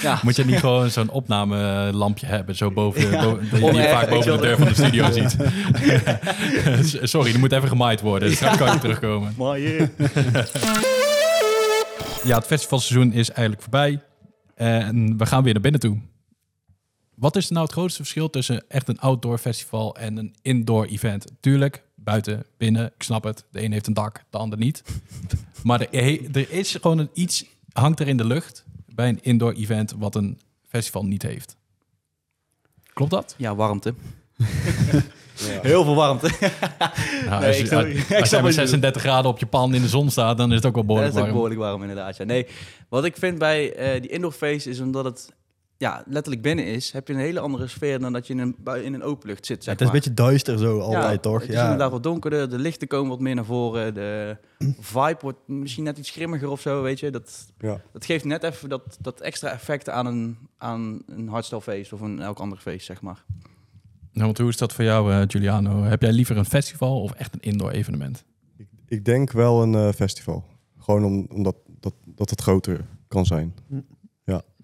[0.02, 0.20] ja.
[0.24, 3.24] Moet je niet gewoon zo'n opnamelampje hebben, zo boven, Ja.
[3.24, 5.36] boven die je Oneerlijk, vaak boven de deur van de studio ziet.
[7.10, 8.32] Sorry, die moet even gemaaid worden.
[8.32, 9.34] Straks kan je terugkomen.
[12.24, 14.02] Ja, het festivalseizoen is eigenlijk voorbij.
[14.56, 15.98] En we gaan weer naar binnen toe.
[17.20, 21.26] Wat is nou het grootste verschil tussen echt een outdoor festival en een indoor event?
[21.40, 23.46] Tuurlijk, buiten, binnen, ik snap het.
[23.52, 24.84] De een heeft een dak, de ander niet.
[25.64, 29.52] Maar er, er is gewoon een iets, hangt er in de lucht bij een indoor
[29.54, 31.56] event wat een festival niet heeft.
[32.94, 33.36] Klopt dat?
[33.38, 33.94] ja, warmte.
[35.38, 35.60] Ja.
[35.62, 36.30] Heel veel warmte.
[37.26, 39.88] Nou, Nee, als ik als- ik als je 36 graden op je pan in de
[39.88, 41.34] zon staat, dan is het ook wel Dat behoorlijk is ook warm.
[41.36, 42.18] behoorlijk warm inderdaad.
[42.18, 42.24] Ja.
[42.26, 42.48] Nee,
[42.90, 45.34] wat ik vind bij eh, die indoor feest is omdat het
[45.78, 48.56] ja, letterlijk binnen is, heb je een hele andere sfeer dan dat je in een,
[48.60, 49.64] bui- in een openlucht zit.
[49.64, 51.42] Zeg het is een beetje duister zo altijd, ja, toch?
[51.42, 54.38] Het is inderdaad wat donkerder, de lichten komen wat meer naar voren, de
[54.80, 57.12] vibe wordt misschien net iets grimmiger of zo, weet je.
[57.12, 57.82] Dat, Ja.
[57.94, 62.22] dat geeft net even dat, dat extra effect aan een, aan een hardstylefeest of een
[62.22, 63.24] elk ander feest, zeg maar.
[64.12, 65.84] Nou, want hoe is dat voor jou, eh, Giuliano?
[65.84, 68.24] Heb jij liever een festival of echt een indoor evenement?
[68.58, 70.46] Ik, ik denk wel een eh, festival.
[70.80, 73.54] Gewoon om, omdat dat, dat het groter kan zijn.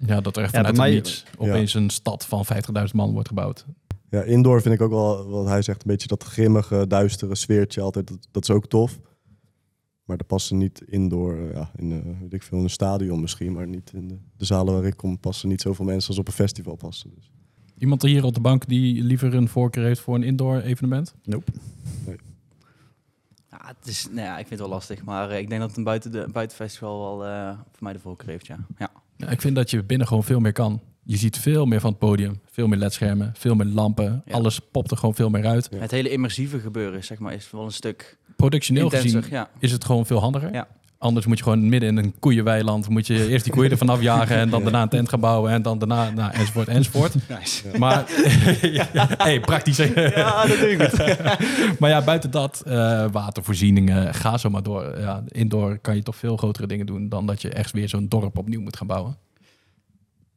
[0.05, 3.27] Ja, dat er echt Ja, vanuit mij- niets opeens een stad van 50.000 man wordt
[3.27, 3.65] gebouwd.
[4.09, 7.81] Ja, indoor vind ik ook wel, wat hij zegt, een beetje dat grimmige, duistere sfeertje
[7.81, 8.07] altijd.
[8.07, 8.99] Dat, dat is ook tof.
[10.03, 13.21] Maar dat passen niet indoor, eh, ja, in, eh, weet ik veel, in een stadion
[13.21, 13.53] misschien.
[13.53, 16.27] Maar niet in de, de zalen waar ik kom passen niet zoveel mensen als op
[16.27, 17.11] een festival passen.
[17.15, 17.31] Dus.
[17.77, 21.15] Iemand hier op de bank die liever een voorkeur heeft voor een indoor evenement?
[21.23, 21.51] Nope.
[23.49, 25.77] Ja, het is, nou ja, ik vind het wel lastig, maar eh, ik denk dat
[25.77, 28.57] een buiten de, buitenfestival wel eh, voor mij de voorkeur heeft, ja.
[28.77, 28.91] ja.
[29.17, 30.81] Ja, ik vind dat je binnen gewoon veel meer kan.
[31.03, 32.41] Je ziet veel meer van het podium.
[32.51, 34.21] Veel meer ledschermen, veel meer lampen.
[34.25, 34.33] Ja.
[34.33, 35.69] Alles popt er gewoon veel meer uit.
[35.75, 39.23] Het hele immersieve gebeuren, zeg maar, is wel een stuk Productioneel intenser.
[39.23, 40.53] gezien is het gewoon veel handiger.
[40.53, 40.67] Ja.
[41.03, 42.89] Anders moet je gewoon midden in een koeienweiland...
[42.89, 44.35] moet je eerst die koeien ervan afjagen...
[44.37, 44.63] en dan Ja.
[44.63, 45.51] daarna een tent gaan bouwen...
[45.51, 47.13] en dan daarna nou, enzovoort enzovoort.
[47.39, 47.77] Nice.
[47.77, 48.03] Maar,
[49.23, 49.77] hey, praktisch.
[49.77, 50.99] Ja, dat doe ik goed.
[51.79, 54.99] maar ja, buiten dat, eh, watervoorzieningen, ga zo maar door.
[54.99, 58.07] Ja, indoor kan je toch veel grotere dingen doen dan dat je echt weer zo'n
[58.07, 59.17] dorp opnieuw moet gaan bouwen.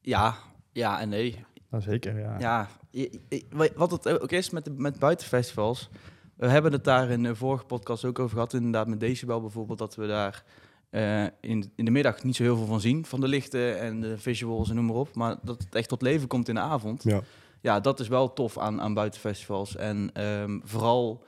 [0.01, 0.35] Ja,
[0.73, 1.45] ja en nee.
[1.71, 2.37] Nou, zeker, ja.
[2.39, 5.89] Ja, je- je- wat het ook is met, de, met buitenfestivals.
[6.37, 8.53] We hebben het daar in de vorige podcast ook over gehad.
[8.53, 9.79] Inderdaad, met Decibel bijvoorbeeld.
[9.79, 10.45] Dat we daar
[10.91, 13.05] eh, in, in de middag niet zo heel veel van zien.
[13.05, 15.15] Van de lichten en de visuals en noem maar op.
[15.15, 17.03] Maar dat het echt tot leven komt in de avond.
[17.03, 17.21] Ja.
[17.61, 19.77] Ja, dat is wel tof aan, aan buitenfestivals.
[19.77, 21.25] En ehm, vooral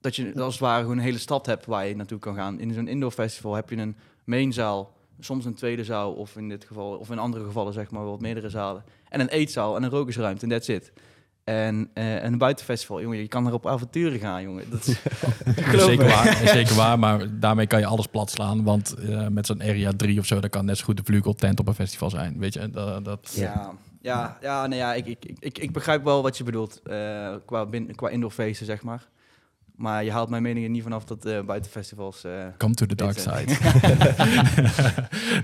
[0.00, 2.60] dat je als het ware gewoon een hele stad hebt waar je naartoe kan gaan.
[2.60, 6.64] In zo'n indoor festival heb je een mainzaal, soms een tweede zaal, of in dit
[6.64, 8.84] geval, of in andere gevallen zeg maar wat meerdere zalen.
[9.08, 10.92] En een eetzaal en een rokersruimte en that's it.
[11.44, 14.70] En eh, een buitenfestival, jongen, je kan er op avonturen gaan, jongen.
[14.70, 14.98] Dat is,
[15.84, 18.62] Zeker waar, zeker waar, maar daarmee kan je alles plat slaan.
[18.62, 21.60] Want eh, met zo'n Area 3 of zo, dat kan net zo goed de vlugeltent
[21.60, 22.38] op een festival zijn.
[22.38, 23.04] Weet je, dat...
[23.04, 26.80] dat Ja, ja, ja, nee, ja ik, ik, ik, ik begrijp wel wat je bedoelt
[26.82, 29.08] eh, qua, bin, qua indoorfeesten, zeg maar.
[29.74, 32.24] Maar je haalt mijn meningen niet vanaf dat eh buitenfestivals...
[32.24, 33.44] eh, Come to the dark side.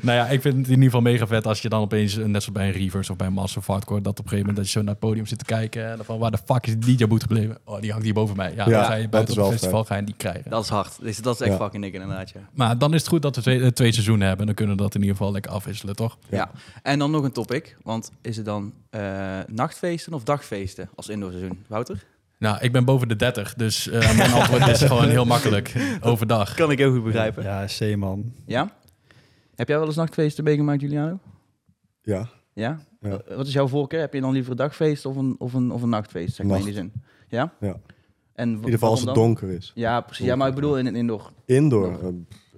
[0.03, 2.25] nou ja, ik vind het in ieder geval mega vet als je dan opeens, eh,
[2.25, 4.57] net zoals bij een Reavers of bij een Massive Hardcore, dat op een gegeven moment
[4.57, 6.66] dat je zo naar het podium zit te kijken en dan van waar de fuck
[6.66, 7.59] is die DJ-boot gebleven?
[7.64, 8.49] Oh, die hangt hier boven mij.
[8.55, 10.51] Ja, Ja, dan ga je buiten op het festival ga je die krijgen.
[10.51, 11.01] dat is hard.
[11.01, 11.57] Dus dat is echt Ja.
[11.64, 12.40] fucking dik inderdaad, ja.
[12.55, 14.47] Maar dan is het goed dat we twee, twee seizoenen hebben.
[14.47, 16.19] Dan kunnen we dat in ieder geval lekker afwisselen, toch?
[16.29, 16.37] Ja.
[16.37, 16.51] Ja.
[16.83, 17.77] En dan nog een topic.
[17.83, 21.64] Want is het dan eh, nachtfeesten of dagfeesten als indoorseizoen?
[21.66, 22.05] Wouter?
[22.40, 25.72] Nou, ik ben boven de 30, dus eh, mijn antwoord is gewoon heel makkelijk.
[26.00, 26.55] Overdag.
[26.55, 27.42] Kan ik heel goed begrijpen.
[27.42, 28.33] Ja, C man.
[28.46, 28.72] Ja?
[29.55, 31.18] Heb jij wel eens nachtfeesten meegemaakt, Juliano?
[32.03, 32.81] Ja, Ja?
[33.00, 33.11] Ja.
[33.29, 34.00] Eh, Wat is jouw voorkeur?
[34.00, 36.59] Heb je dan liever een dagfeest of een, of een, of een nachtfeest, zeg maar
[36.59, 36.92] in die zin?
[37.29, 37.53] Ja?
[37.61, 37.76] Ja.
[38.35, 39.72] En in ieder geval als het donker is.
[39.74, 40.26] Ja, precies.
[40.26, 41.31] Ja, maar ik bedoel in een indoor.
[41.46, 42.09] Indoor, eh,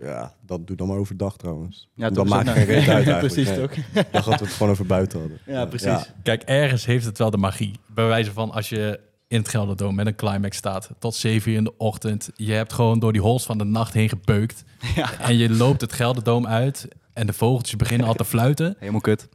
[0.09, 1.88] ja, dat doe dan maar overdag trouwens.
[1.95, 3.18] Ja, dat toch, maakt geen reet uit eigenlijk.
[3.18, 3.61] Precies, nee.
[3.61, 3.73] toch?
[3.73, 5.38] Ik dacht dat we het gewoon over buiten hadden.
[5.47, 5.87] Ja, precies.
[5.88, 6.05] Ja.
[6.23, 7.75] Kijk, ergens heeft het wel de magie.
[7.87, 9.01] Bij wijze van als je
[9.33, 12.31] in het Gelderdoom met een climax staat tot 7 uur in de ochtend.
[12.35, 14.64] Je hebt gewoon door die hols van de nacht heen gebeukt.
[14.95, 15.18] Ja.
[15.18, 18.77] En je loopt het Gelderdoom uit en de vogeltjes beginnen al te fluiten.
[18.79, 19.29] Helemaal kut.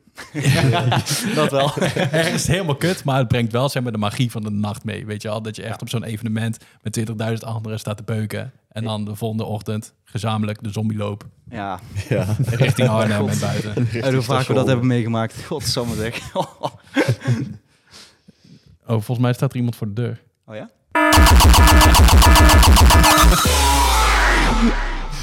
[1.36, 1.72] dat wel.
[2.12, 5.06] Ergens helemaal kut, maar het brengt wel zeg maar, de magie van de nacht mee.
[5.06, 8.52] Weet je al, dat je echt op zo'n evenement met 20.000 anderen staat te beuken.
[8.72, 11.80] En dan de volgende ochtend gezamenlijk de zombieloop Ja,
[12.10, 12.26] Ja.
[12.46, 13.88] richting Arnhem en buiten.
[14.02, 15.44] en hoe vaak we dat hebben meegemaakt.
[15.46, 16.20] Godsamme zeg.
[18.88, 20.22] Oh, volgens mij staat er iemand voor de deur.
[20.46, 20.70] Oh ja?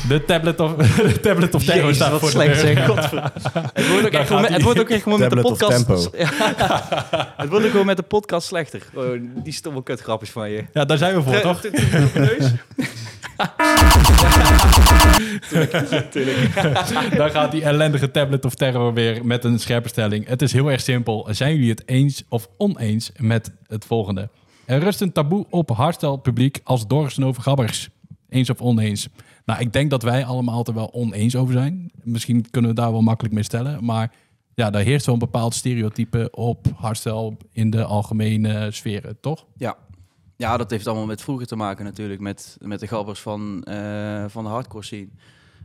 [0.08, 2.76] De tablet of, de tablet of Jezus, staat wat voor slecht de deur.
[2.76, 2.86] zeg.
[2.86, 3.30] Godver-
[3.74, 5.86] Het wordt ook echt gewoon, het wordt ook echt gewoon met de podcast...
[5.86, 6.08] tempo.
[6.18, 6.28] Ja.
[7.36, 8.82] Het wordt ook gewoon met de podcast slechter.
[8.94, 9.04] Oh,
[9.42, 10.64] die stomme kutgrapjes van je.
[10.72, 11.60] Ja, daar zijn we voor, toch?
[17.16, 20.26] Dan gaat die ellendige tablet of terror weer met een scherpe stelling.
[20.26, 21.28] Het is heel erg simpel.
[21.30, 24.28] Zijn jullie het eens of oneens met het volgende?
[24.64, 27.88] Er rust een taboe op hardstyle publiek als doorgesnoven gabbers.
[28.28, 29.08] Eens of oneens?
[29.44, 31.90] Nou, ik denk dat wij allemaal er wel oneens over zijn.
[32.02, 33.84] Misschien kunnen we daar wel makkelijk mee stellen.
[33.84, 34.12] Maar
[34.54, 39.46] ja, daar heerst een bepaald stereotype op hardstyle in de algemene sferen, toch?
[39.56, 39.76] Ja.
[40.36, 42.20] Ja, dat heeft allemaal met vroeger te maken natuurlijk.
[42.20, 45.08] Met, met de gabbers van, eh, van de hardcore scene.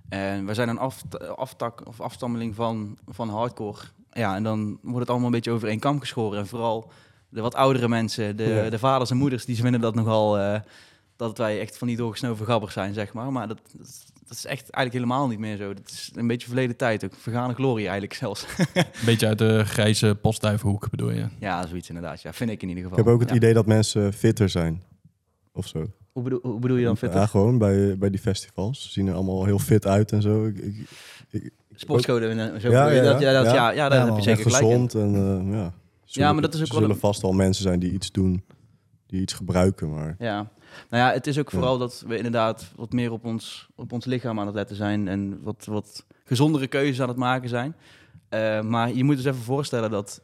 [0.09, 1.03] En wij zijn een af,
[1.35, 3.79] aftak of afstammeling van, van hardcore.
[4.11, 6.39] Ja, en dan wordt het allemaal een beetje over één kam geschoren.
[6.39, 6.91] En vooral
[7.29, 8.69] de wat oudere mensen, de, Ja.
[8.69, 10.37] de vaders en moeders, die vinden dat nogal...
[10.39, 10.59] eh,
[11.15, 13.31] dat wij echt van die doorgesnoven gabbers zijn, zeg maar.
[13.31, 15.73] Maar dat, dat, dat is echt eigenlijk helemaal niet meer zo.
[15.73, 17.13] Dat is een beetje verleden tijd ook.
[17.15, 18.45] Vergane glorie eigenlijk zelfs.
[18.73, 21.25] Een beetje uit de grijze postduivenhoek bedoel je?
[21.39, 22.21] ja, zoiets inderdaad.
[22.21, 23.05] Ja, vind ik in ieder Ik geval.
[23.05, 23.35] heb ook het Ja.
[23.35, 24.83] idee dat mensen fitter zijn.
[25.53, 25.91] Of zo.
[26.11, 27.19] Hoe bedoel, hoe bedoel je dan fitter?
[27.19, 28.81] Ja, gewoon bij, bij die festivals.
[28.83, 30.45] Ze zien er allemaal heel fit uit en zo.
[30.45, 30.75] Ik, ik,
[31.29, 32.69] ik, Sportscode en zo.
[32.69, 33.53] Ja, bedoel je ja, dat, ja, dat, ja.
[33.53, 33.69] ja.
[33.71, 35.73] ja, daar Ja, heb je zeker en gelijk gezond en eh, ja.
[36.05, 38.43] Zullen- maar dat is ook er wel zullen vast wel mensen zijn die iets doen,
[39.07, 40.51] die iets gebruiken, maar Ja.
[40.89, 41.57] Nou ja, het is ook Ja.
[41.57, 45.07] vooral dat we inderdaad wat meer op ons, op ons lichaam aan het letten zijn
[45.07, 47.75] en wat, wat gezondere keuzes aan het maken zijn.
[48.29, 50.21] Eh, maar je moet dus even voorstellen dat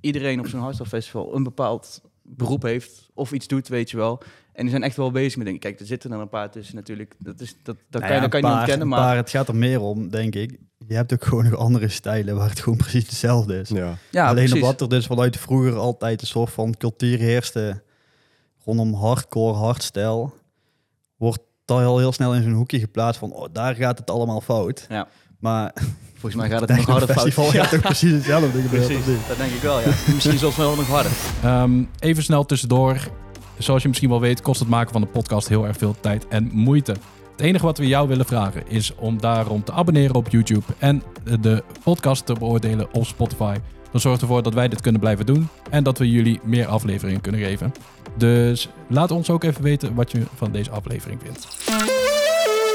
[0.00, 4.22] iedereen op zo'n hardstyle festival een bepaald beroep heeft of iets doet, weet je wel.
[4.52, 5.60] En die zijn echt wel bezig met dingen.
[5.60, 7.14] Kijk, er zitten er een paar tussen natuurlijk.
[7.18, 8.98] Dat, is, dat, dat Nou kan, je, ja, dat kan je niet ontkennen, een maar...
[9.00, 10.58] paar, het gaat er meer om, denk ik.
[10.86, 13.68] Je hebt ook gewoon nog andere stijlen waar het gewoon precies hetzelfde is.
[13.68, 13.96] ja.
[14.10, 14.62] Ja, Alleen precies.
[14.62, 17.82] omdat er dus vanuit vroeger altijd een soort van cultuur heerste
[18.66, 20.30] rondom hardcore, hardstyle,
[21.16, 24.40] wordt dat al heel snel in zo'n hoekje geplaatst van, oh, daar gaat het allemaal
[24.40, 24.86] fout.
[24.88, 25.08] Ja.
[25.38, 25.72] Maar
[26.12, 27.20] Volgens mij gaat het nog harder fout.
[27.20, 28.60] festival gaat toch precies hetzelfde.
[28.60, 29.86] Precies, dat denk ik wel, ja.
[30.14, 31.12] Misschien zelfs wel nog harder.
[31.42, 33.08] Ehm, even snel tussendoor.
[33.58, 36.28] Zoals je misschien wel weet, kost het maken van de podcast heel erg veel tijd
[36.28, 36.92] en moeite.
[37.30, 41.02] Het enige wat we jou willen vragen is om daarom te abonneren op YouTube en
[41.40, 43.56] de podcast te beoordelen op Spotify.
[43.92, 47.20] Dat zorgt ervoor dat wij dit kunnen blijven doen en dat we jullie meer afleveringen
[47.20, 47.72] kunnen geven.
[48.16, 51.44] Dus laat ons ook even weten wat je van deze aflevering vindt.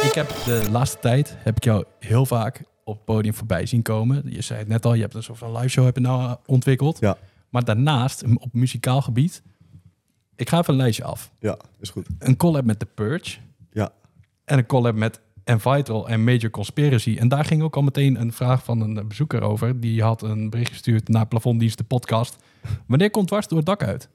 [0.03, 3.81] Ik heb de laatste tijd heb ik jou heel vaak op het podium voorbij zien
[3.81, 4.23] komen.
[4.25, 6.23] Je zei het net al, je hebt een soort van live show heb je nou
[6.23, 6.99] eh, ontwikkeld.
[6.99, 7.17] Ja.
[7.49, 9.43] Maar daarnaast, op muzikaal gebied,
[10.35, 11.31] ik ga even een lijstje af.
[11.39, 12.07] ja, is goed.
[12.19, 13.37] Een collab met The Purge.
[13.71, 13.91] Ja.
[14.45, 17.17] En een collab met Envital en Major Conspiracy.
[17.19, 19.79] En daar ging ook al meteen een vraag van een bezoeker over.
[19.79, 22.37] Die had een bericht gestuurd naar Plafonddienst, de podcast.
[22.85, 24.09] Wanneer komt Dwars door het dak uit?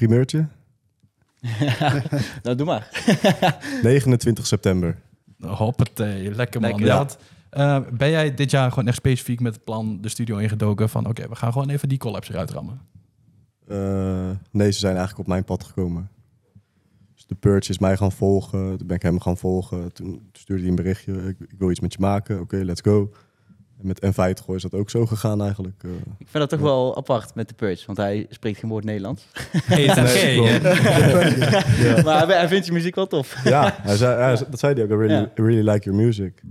[0.00, 0.48] Primeurtje,
[2.42, 2.88] Nou, doe maar.
[3.82, 4.98] 29 september.
[5.40, 6.70] Hoppatee, lekker man.
[6.70, 6.86] Lekker.
[6.86, 7.06] Ja.
[7.50, 11.06] eh, ben jij dit jaar gewoon echt specifiek met het plan de studio ingedoken van...
[11.06, 12.80] oké, we gaan gewoon even die collabs eruit rammen?
[13.66, 16.10] Eh, nee, ze zijn eigenlijk op mijn pad gekomen.
[17.14, 18.78] Dus de Purge is mij gaan volgen.
[18.78, 19.92] Toen ben ik hem gaan volgen.
[19.92, 21.12] Toen stuurde hij een berichtje.
[21.12, 22.40] Ik, ik wil iets met je maken.
[22.40, 23.10] Oké, let's go.
[23.80, 25.82] Met N50 is dat ook zo gegaan eigenlijk.
[25.82, 25.90] eh.
[26.18, 29.26] Ik vind dat toch wel apart met de Purge, want hij spreekt geen woord Nederlands.
[29.64, 29.76] Hè?
[29.76, 29.94] Ja.
[32.04, 33.36] maar hij, vindt je muziek wel tof.
[33.44, 34.90] ja, hij zei, hij, dat zei hij ook.
[34.90, 35.30] I really, Ja.
[35.38, 36.42] I really like your music.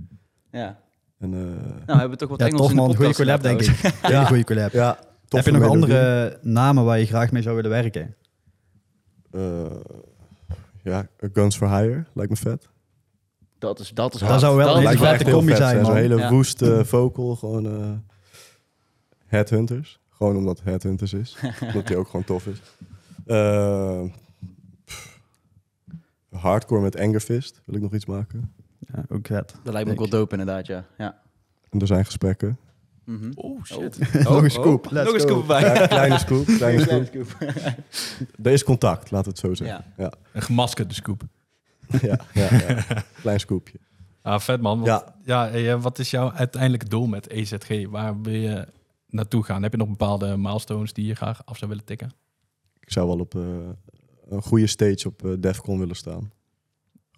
[0.52, 0.78] Ja.
[1.18, 1.54] En, eh, Nou,
[1.86, 3.94] we hebben toch wat Ja, Engels tof in de man, goede podcast collab denk ik.
[4.12, 4.72] Hele goede collab.
[4.72, 5.82] ja, Heb je nog melodie.
[5.82, 8.14] andere namen waar je graag mee zou willen werken?
[9.30, 9.40] Eh,
[10.82, 12.68] ja, Guns for Hire lijkt me vet.
[13.58, 14.40] Dat is, dat is Dat hard.
[14.40, 15.96] zou wel Dat een is lijkt me vette echt heel combi vet zijn, Zo'n man.
[16.02, 16.30] hele Ja.
[16.30, 17.90] woeste vocal, gewoon eh
[19.26, 20.00] Headhunters.
[20.10, 21.36] Gewoon omdat Headhunters is.
[21.66, 22.58] omdat die ook gewoon tof is.
[23.26, 24.02] Eh,
[24.84, 25.20] pff,
[26.30, 28.52] hardcore met Angerfist wil ik nog iets maken.
[28.78, 29.54] Ja, ook vet.
[29.62, 30.84] Dat lijkt me ook wel dope inderdaad, ja.
[30.98, 31.20] ja.
[31.70, 32.58] En er zijn gesprekken.
[33.04, 33.30] Mhm.
[33.34, 33.98] Oh, shit.
[34.28, 34.90] Nog een scoop.
[34.90, 35.26] Let's Nog een go.
[35.26, 35.74] scoop erbij.
[35.74, 37.26] Ja, kleine scoop, kleine Kleine scoop.
[37.38, 38.46] scoop.
[38.46, 39.84] Er is contact, laten we het zo zeggen.
[39.96, 40.12] Ja.
[40.32, 41.22] Een gemaskerde scoop.
[42.02, 42.84] Ja, ja, ja.
[43.22, 43.78] Klein scoopje.
[44.22, 44.80] Ah, vet man.
[44.80, 45.14] Want, ja.
[45.24, 45.50] Ja.
[45.50, 47.86] eh, wat is jouw uiteindelijke doel met EZG?
[47.88, 48.66] Waar wil je
[49.08, 49.62] naartoe gaan?
[49.62, 52.12] Heb je nog bepaalde milestones die je graag af zou willen tikken?
[52.80, 53.42] Ik zou wel op eh,
[54.28, 56.30] een goede stage op eh, Defcon willen staan.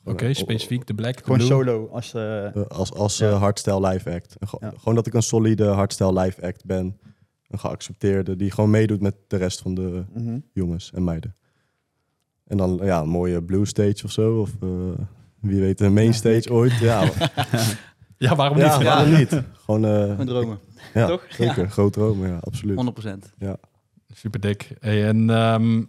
[0.04, 1.18] Oké, specifiek de Black.
[1.22, 1.48] Gewoon Blue.
[1.48, 1.86] solo.
[1.92, 3.30] Als, eh, Eh, als als Ja.
[3.30, 4.36] hardstyle live act.
[4.60, 4.72] Ja.
[4.76, 6.98] Gewoon dat ik een solide hardstyle live act ben.
[7.48, 8.36] Een geaccepteerde.
[8.36, 10.38] Die gewoon meedoet met de rest van de mhm.
[10.52, 11.34] jongens en meiden.
[12.48, 14.40] En dan ja, een mooie blue stage of zo.
[14.40, 14.68] Of eh,
[15.40, 16.72] wie weet een main stage ooit.
[16.78, 17.08] Ja,
[18.18, 18.66] Ja, waarom niet?
[18.66, 19.42] ja waarom niet?
[19.52, 20.58] Gewoon, eh, Mijn dromen.
[20.94, 21.26] ja, toch?
[21.28, 21.70] zeker.
[21.70, 22.76] Groot dromen, ja, absoluut.
[23.38, 23.48] 100%.
[24.12, 24.70] Super dik.
[24.80, 25.82] Hey, en ehm,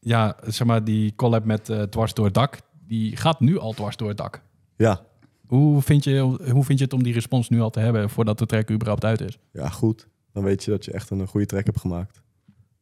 [0.00, 3.72] ja, zeg maar, die collab met eh, Dwars door het dak, die gaat nu al
[3.72, 4.42] dwars door het dak.
[4.76, 5.00] Ja,
[5.46, 6.18] Hoe vind, je,
[6.52, 9.04] hoe vind je het om die respons nu al te hebben voordat de track überhaupt
[9.04, 9.38] uit is?
[9.52, 10.08] ja, goed.
[10.32, 12.22] Dan weet je dat je echt een goede track hebt gemaakt.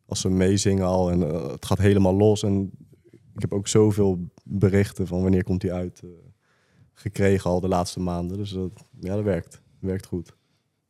[0.06, 2.42] Als ze meezingen al en eh, het gaat helemaal los.
[2.42, 2.70] En
[3.36, 6.08] ik heb ook zoveel berichten van wanneer komt die uit eh,
[6.92, 8.36] gekregen al de laatste maanden.
[8.36, 8.70] Dus dat,
[9.00, 9.50] ja, dat werkt.
[9.50, 10.36] Dat werkt goed.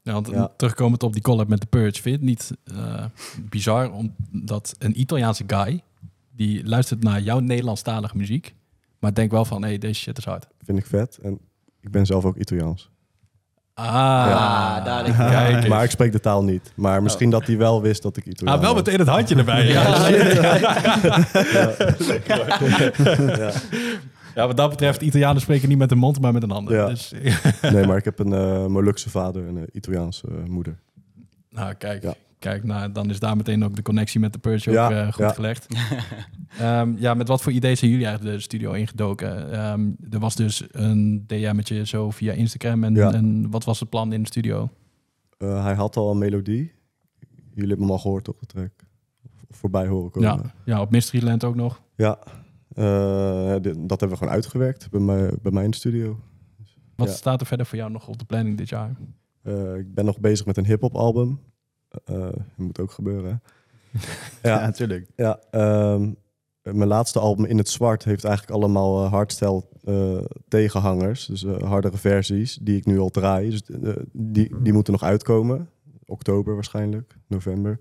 [0.02, 0.48] Ja, want Ja.
[0.56, 3.04] terugkomend op die collab met The Purge, vind je het niet eh,
[3.50, 5.82] bizar omdat een Italiaanse guy,
[6.30, 8.54] die luistert naar jouw Nederlandstalige muziek,
[8.98, 10.46] maar denkt wel van, hé, hey, deze shit is hard.
[10.64, 11.18] Vind ik vet.
[11.22, 11.38] En
[11.80, 12.90] ik ben zelf ook Italiaans.
[13.78, 13.86] Ah,
[14.28, 15.16] Ja, daar het.
[15.16, 15.66] Kijk eens.
[15.66, 16.72] Maar ik spreek de taal niet.
[16.74, 19.66] Maar misschien dat hij wel wist dat ik Italiaans Ah, wel meteen het handje erbij.
[19.72, 20.08] Ja,
[23.36, 23.52] Ja.
[24.34, 26.74] ja, wat dat betreft, Italianen spreken niet met de mond, maar met een ander.
[26.74, 26.86] Ja.
[26.86, 27.12] Dus,
[27.72, 30.76] Nee, maar ik heb een eh Molukse vader en een Italiaanse eh, moeder.
[31.50, 32.14] nou, kijk, Ja.
[32.38, 35.04] Kijk nou, dan is daar meteen ook de connectie met de Purge Ja, ook eh,
[35.06, 35.32] goed ja.
[35.32, 35.66] gelegd.
[36.58, 39.52] Ehm, ja, met wat voor ideeën zijn jullie eigenlijk de studio ingedoken?
[39.52, 42.84] Ehm, er was dus een DM'tje zo via Instagram.
[42.84, 43.12] En, Ja.
[43.12, 44.70] en wat was het plan in de studio?
[45.38, 46.72] Eh, hij had al een melodie.
[47.54, 48.70] Jullie hebben hem al gehoord, toch, de track?
[49.50, 50.28] Of voorbij horen komen.
[50.28, 51.82] Ja, ja, op Mysteryland ook nog.
[51.96, 52.18] Ja,
[52.74, 56.20] eh, dit- dat hebben we gewoon uitgewerkt bij mij, bij mij in de studio.
[56.96, 57.14] Wat Ja.
[57.14, 58.96] staat er verder voor jou nog op de planning dit jaar?
[59.42, 61.40] Eh, ik ben nog bezig met een hip-hop album.
[62.04, 63.42] Eh, dat moet ook gebeuren.
[64.42, 65.06] Ja, natuurlijk.
[65.16, 66.12] ja ehm,
[66.62, 71.26] mijn laatste album In het Zwart heeft eigenlijk allemaal eh, hardstyle eh, tegenhangers.
[71.26, 73.50] Dus eh, hardere versies die ik nu al draai.
[73.50, 75.68] Dus, eh, die, die moeten nog uitkomen.
[76.06, 77.80] Oktober waarschijnlijk, november.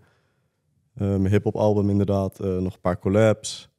[0.94, 2.40] Eh, mijn hip-hop album inderdaad.
[2.40, 3.70] eh, nog een paar collabs.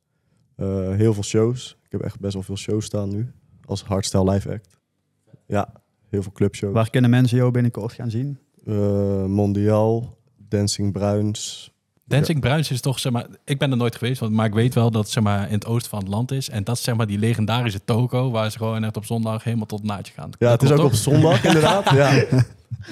[0.57, 1.79] Eh, heel veel shows.
[1.85, 3.33] Ik heb echt best wel veel shows staan nu.
[3.65, 4.79] Als hardstyle live act.
[5.47, 5.73] Ja,
[6.09, 6.73] heel veel clubshows.
[6.73, 8.39] Waar kunnen mensen jou binnenkort gaan zien?
[8.65, 10.16] Eh, Mondial,
[10.49, 11.71] Dancing Bruins.
[12.09, 14.75] Dancing Bruins is toch, zeg maar, ik ben er nooit geweest, want, maar ik weet
[14.75, 16.49] wel dat het zeg maar, in het oosten van het land is.
[16.49, 19.67] En dat is zeg maar die legendarische toko, waar ze gewoon echt op zondag helemaal
[19.67, 20.31] tot naadje gaan.
[20.39, 21.91] Ja, het is ook op zondag inderdaad.
[21.91, 22.25] Ja.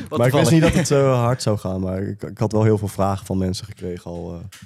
[0.09, 1.81] Wat Maar ik wist niet dat het zo hard zou gaan.
[1.81, 4.35] Maar ik, ik had wel heel veel vragen van mensen gekregen al.
[4.35, 4.61] eh,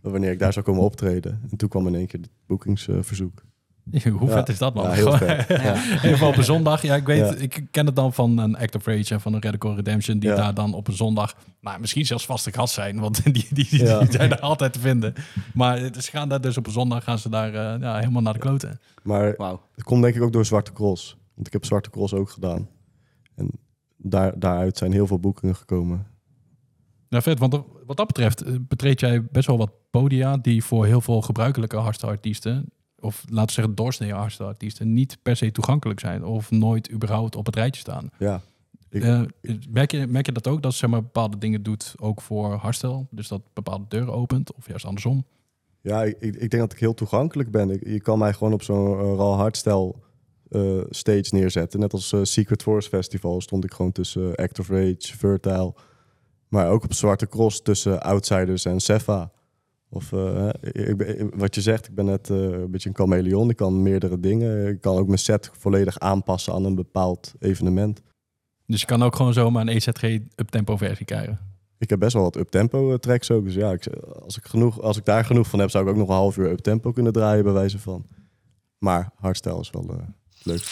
[0.00, 1.40] wanneer ik daar zou komen optreden.
[1.50, 3.42] En toen kwam in één keer het boekingsverzoek.
[4.18, 4.32] Hoe Ja.
[4.34, 4.84] vet is dat, man?
[4.84, 5.48] Ja, heel vet.
[5.62, 5.74] Ja.
[5.74, 6.82] In ieder geval op een zondag.
[6.82, 7.34] Ja, ik weet, Ja.
[7.34, 10.28] ik ken het dan van een Act of Rage en van een Radical Redemption, die
[10.30, 10.36] Ja.
[10.36, 13.84] daar dan op een zondag, nou, misschien zelfs vaste gast zijn, want die, die, die,
[13.84, 13.98] Ja.
[13.98, 15.14] die zijn er altijd te vinden.
[15.54, 18.32] Maar ze gaan daar dus op een zondag, gaan ze daar eh, ja, helemaal naar
[18.32, 18.80] de kloten.
[19.02, 19.24] Maar
[19.74, 21.16] het komt denk ik ook door Zwarte Cross.
[21.34, 22.68] Want ik heb Zwarte Cross ook gedaan.
[23.34, 23.50] En
[23.96, 26.06] daar, daaruit zijn heel veel boekingen gekomen.
[27.08, 30.86] Ja, vet, want wat dat betreft eh, betreed jij best wel wat podia die voor
[30.86, 32.64] heel veel gebruikelijke hardstyle artiesten,
[33.04, 37.46] of laten we zeggen doorsnee artiesten, niet per se toegankelijk zijn of nooit überhaupt op
[37.46, 38.10] het rijtje staan.
[38.18, 38.40] Ja,
[38.90, 39.20] Ik- Eh,
[39.68, 42.52] merk, je, merk je dat ook, dat ze zeg maar, bepaalde dingen doet ook voor
[42.54, 43.06] hardstyle?
[43.10, 45.24] Dus dat bepaalde deuren opent, of juist andersom?
[45.80, 47.70] ja ik, ik denk dat ik heel toegankelijk ben.
[47.70, 49.94] Ik, je kan mij gewoon op zo'n uh, raw hardstyle
[50.50, 51.80] eh, stage neerzetten.
[51.80, 55.74] Net als eh, Secret Force Festival stond ik gewoon tussen eh, Act of Rage, Fertile.
[56.48, 59.30] Maar ook op Zwarte Cross tussen Outsiders en Sefa.
[59.94, 63.50] Of eh, ik ben- wat je zegt, ik ben net eh, een beetje een chameleon.
[63.50, 64.66] Ik kan meerdere dingen.
[64.68, 68.02] Ik kan ook mijn set volledig aanpassen aan een bepaald evenement.
[68.66, 70.02] Dus je kan ook gewoon zomaar een EZG
[70.36, 71.38] uptempo versie krijgen.
[71.78, 73.44] Ik heb best wel wat uptempo eh, tracks ook.
[73.44, 73.86] Dus ja, ik,
[74.22, 76.36] als, ik genoeg, als ik daar genoeg van heb, zou ik ook nog een half
[76.36, 78.06] uur uptempo kunnen draaien, bij wijze van.
[78.78, 80.00] Maar hardstyle is wel
[80.42, 80.70] leuk.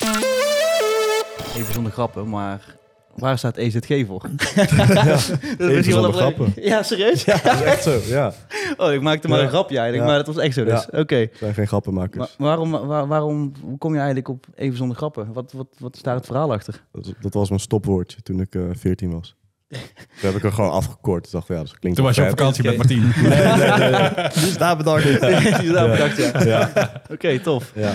[1.57, 2.77] Even zonder grappen, maar
[3.15, 4.23] waar staat EZG voor?
[4.55, 6.53] Ja, dat is even misschien wel zonder een grappen.
[6.63, 7.25] Ja, serieus?
[7.25, 7.99] Ja, dat is echt zo.
[8.07, 8.33] Ja,
[8.77, 9.45] Oh, ik maakte maar Ja.
[9.45, 10.15] een grapje eigenlijk, Ja.
[10.17, 10.87] maar dat was echt zo dus.
[10.91, 11.29] Oké.
[11.39, 12.35] zijn geen grappenmakers.
[12.39, 15.33] Maar waarom, waar- waarom, hoe kom je eigenlijk op even zonder grappen?
[15.33, 16.83] Wat, wat, wat is daar het verhaal achter?
[16.93, 19.35] Dat, dat was mijn stopwoordje toen ik eh 14 was.
[19.69, 19.81] Toen
[20.31, 21.27] heb ik er gewoon afgekort.
[21.27, 23.13] Ik dacht, ja, dat klinkt Toen was je op vakantie met Martien.
[24.45, 25.03] Dus daar bedankt.
[25.03, 25.91] Die is daar Ja.
[25.91, 26.45] bedacht, ja.
[26.45, 27.73] Ja, Oké, tof.
[27.75, 27.93] ja.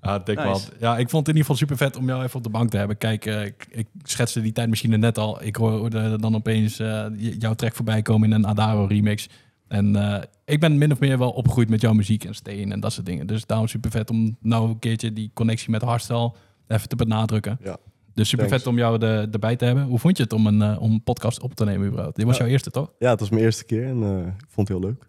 [0.00, 0.48] Ah, dik Nice.
[0.48, 0.72] wat.
[0.78, 2.70] Ja, ik vond het in ieder geval super vet om jou even op de bank
[2.70, 2.96] te hebben.
[2.98, 5.42] Kijk, eh, ik, ik schetste die tijdmachine net al.
[5.44, 9.28] Ik hoorde dan opeens j- jouw track voorbij komen in een Adaro remix.
[9.68, 12.80] En eh, ik ben min of meer wel opgegroeid met jouw muziek en Steen en
[12.80, 13.26] dat soort dingen.
[13.26, 16.32] Dus daarom super vet om nou een keertje die connectie met hardstyle
[16.68, 17.58] even te benadrukken.
[17.62, 17.76] Ja.
[18.14, 18.62] Dus super Thanks.
[18.62, 19.84] vet om jou de, erbij te hebben.
[19.84, 22.16] Hoe vond je het om een, om een podcast op te nemen überhaupt?
[22.16, 22.42] Dit was Ja.
[22.42, 22.92] jouw eerste, toch?
[22.98, 24.02] ja, het was mijn eerste keer en
[24.38, 25.06] ik vond het heel leuk.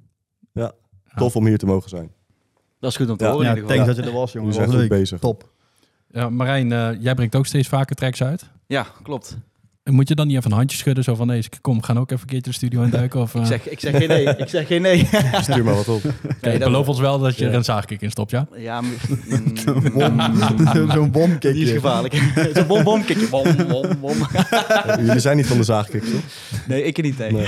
[0.54, 0.71] Ja,
[1.15, 2.12] tof om hier te mogen zijn.
[2.82, 3.32] Dat is goed om te Ja.
[3.32, 4.48] horen Ja, thanks dat je er was, jongen.
[4.48, 5.00] Dat zijn was goed leuk.
[5.00, 5.20] bezig.
[5.20, 5.50] Top.
[6.12, 8.50] Ja, Marijn, eh, jij brengt ook steeds vaker tracks uit.
[8.67, 9.38] Ja, klopt.
[9.84, 11.04] En moet je dan niet even een handje schudden?
[11.04, 13.22] Zo van, nee, kom, we gaan ook even een keertje de studio in duiken?
[13.22, 14.24] Of, eh, Ik zeg, ik zeg geen nee.
[14.38, 15.10] Ik zeg geen nee.
[15.41, 16.02] Stuur maar wat op.
[16.41, 17.50] Kijk, dat- beloof ons wel dat je Ja.
[17.50, 18.48] er een zaagkick in stopt, ja?
[18.56, 18.82] Ja,
[20.94, 21.54] Zo'n bomkickje.
[21.54, 22.13] die is gevaarlijk.
[22.54, 23.28] Zo'n bom bom kickje.
[23.28, 24.15] Bom bom bom.
[24.98, 26.22] Jullie zijn niet van de zaagkick, toch?
[26.67, 27.17] Nee, ik niet.
[27.17, 27.32] Nee.
[27.32, 27.48] Nee.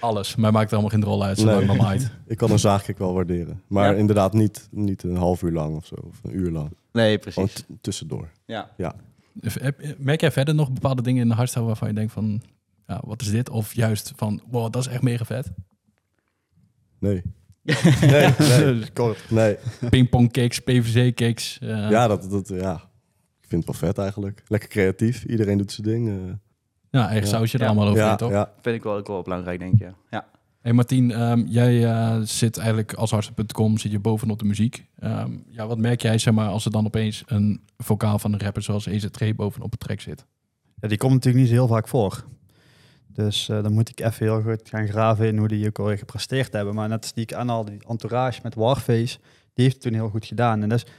[0.00, 0.36] Alles.
[0.36, 1.76] Mij maakt er allemaal geen rol uit, zolang Nee.
[1.76, 1.96] maar.
[2.26, 3.62] Ik kan een zaagkick wel waarderen.
[3.68, 3.98] Maar Ja?
[3.98, 5.94] inderdaad niet, niet een half uur lang of zo.
[5.94, 6.70] Of een uur lang.
[6.92, 7.52] Nee, Gewoon precies.
[7.60, 8.28] t- tussendoor.
[8.46, 8.70] Ja.
[8.76, 8.94] Heb-
[9.98, 12.42] Merk jij verder nog bepaalde dingen in de hardstyle waarvan je denkt van...
[12.86, 13.50] Ja, wat is dit?
[13.50, 15.50] Of juist van, wow, dat is echt mega vet.
[16.98, 17.22] Nee.
[18.00, 18.90] Nee, nee.
[18.92, 19.30] Kort.
[19.30, 19.56] nee.
[19.90, 21.58] Pingpong kicks, PVC kicks.
[21.58, 22.74] eh, Ja, dat, dat, ja,
[23.40, 24.42] ik vind het wel vet eigenlijk.
[24.48, 25.24] Lekker creatief.
[25.24, 26.08] Iedereen doet zijn ding.
[26.08, 26.32] eh.
[26.90, 27.24] ja, Ja.
[27.24, 27.68] sausje er Ja.
[27.70, 28.30] allemaal over, ja, toch?
[28.30, 28.52] ja.
[28.62, 29.80] Vind ik wel, ook wel belangrijk, denk ik.
[29.80, 29.94] Ja.
[30.10, 30.26] ja.
[30.64, 34.86] Hey Martien, ehm, jij eh, zit eigenlijk als hardstyle.com zit je bovenop de muziek.
[34.98, 38.40] Ehm, ja, wat merk jij, zeg maar, als er dan opeens een vocaal van een
[38.40, 40.24] rapper zoals EZG bovenop een track zit?
[40.80, 42.24] Ja, die komt natuurlijk niet heel vaak voor.
[43.06, 45.98] Dus eh, dan moet ik even heel goed gaan graven in hoe die ook alweer
[45.98, 46.74] gepresteerd hebben.
[46.74, 49.18] Maar net als die ik aanhaalde, die entourage met Warface,
[49.54, 50.62] die heeft het toen heel goed gedaan.
[50.62, 50.92] En dat is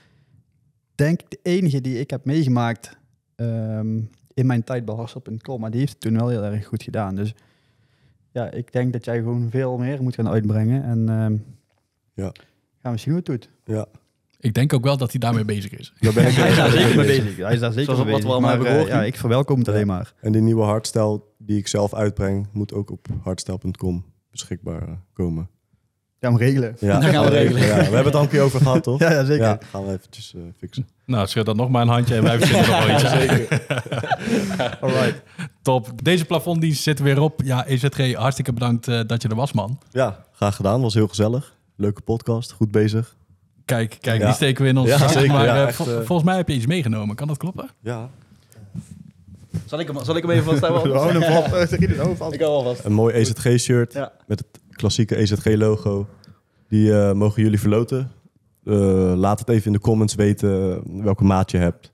[0.96, 2.98] denk ik de enige die ik heb meegemaakt
[3.36, 3.98] ehm,
[4.34, 5.62] in mijn tijd bij Harsel.com.
[5.62, 7.16] Maar die heeft het toen wel heel erg goed gedaan.
[7.16, 7.34] Dus
[8.36, 10.84] ja, ik denk dat jij gewoon veel meer moet gaan uitbrengen.
[10.84, 11.38] En ehm,
[12.14, 12.32] Ja.
[12.82, 13.50] gaan we zien hoe het doet.
[13.66, 13.86] ja.
[14.40, 15.94] Ik denk ook wel dat hij daarmee bezig is.
[16.00, 17.38] Daar ben ik Hij is daar zeker mee bezig.
[17.38, 18.24] Hij is daar zeker Zoals mee wat bezig.
[18.24, 19.74] we allemaal Maar, hebben eh, ja, ik verwelkom het Ja.
[19.74, 20.14] alleen maar.
[20.22, 25.50] En die nieuwe hardstyle die ik zelf uitbreng, moet ook op hardstyle.com beschikbaar eh, komen.
[26.26, 26.76] Gaan we regelen.
[26.80, 27.62] Ja, Dat gaan we regelen.
[27.62, 29.00] Ja, we hebben het al een keer over gehad, toch?
[29.06, 29.46] Ja, ja zeker.
[29.46, 30.88] Ja, gaan we eventjes eh, fixen.
[31.06, 33.04] Nou, schud dat nog maar een handje en wij verzinnen nog wel iets.
[34.82, 35.22] Alright.
[35.62, 36.04] Top.
[36.04, 37.42] Deze plafonddienst zit er weer op.
[37.44, 39.80] Ja, EZG, hartstikke bedankt eh, dat je er was, man.
[39.92, 40.82] Ja, graag gedaan.
[40.82, 41.54] Was heel gezellig.
[41.76, 42.52] Leuke podcast.
[42.52, 43.16] Goed bezig.
[43.66, 44.26] Kijk, kijk, Ja.
[44.26, 45.10] die steken we in ons Ja, zak.
[45.10, 47.16] zeker, Maar ja, eh, echt, vol- volgens mij heb je iets meegenomen.
[47.16, 47.70] Kan dat kloppen?
[47.82, 48.10] Ja.
[49.66, 50.82] Zal, ik hem, zal ik hem even vaststellen?
[50.82, 51.70] Gewoon een vast.
[51.70, 52.34] Zeg je het ook vast?
[52.34, 52.84] Ik hou alvast.
[52.86, 54.12] Een mooi EZG-shirt Ja.
[54.28, 56.08] met het klassieke EZG-logo.
[56.70, 58.12] Die eh, mogen jullie verloten.
[58.66, 61.94] Eh, laat het even in de comments weten welke maat je hebt.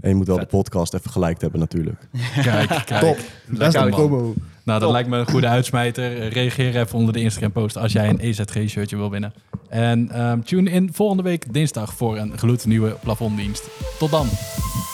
[0.00, 0.50] En je moet wel Vet.
[0.50, 2.08] de podcast even gelijk hebben natuurlijk.
[2.42, 3.00] Kijk, kijk.
[3.00, 3.18] Top.
[3.58, 4.34] Dat is promo.
[4.64, 4.92] Nou, dat Top.
[4.92, 6.28] lijkt me een goede uitsmijter.
[6.28, 9.32] Reageer even onder de Instagram-post als jij een EZG-shirtje wil winnen.
[9.68, 13.68] En ehm, tune in volgende week dinsdag voor een gloednieuwe plafonddienst.
[13.98, 14.26] Tot dan.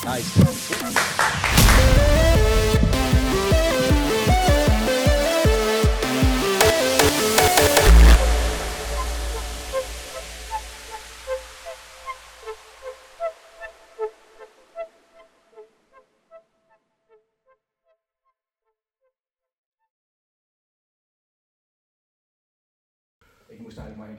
[0.05, 0.66] Nice.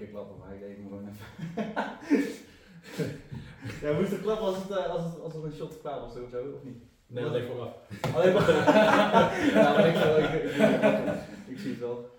[0.07, 1.25] Keer klappen, maar ik deed hem gewoon even.
[3.81, 6.15] ja, moest er klappen als het, eh, als het, als het een shot klaar was
[6.15, 6.83] of zo, of niet?
[7.07, 7.73] Nee, alleen vooraf.
[8.15, 8.49] Alleen maar.
[9.53, 11.13] ja, maar ik, ik, ik, ik,
[11.47, 12.09] ik zie het wel.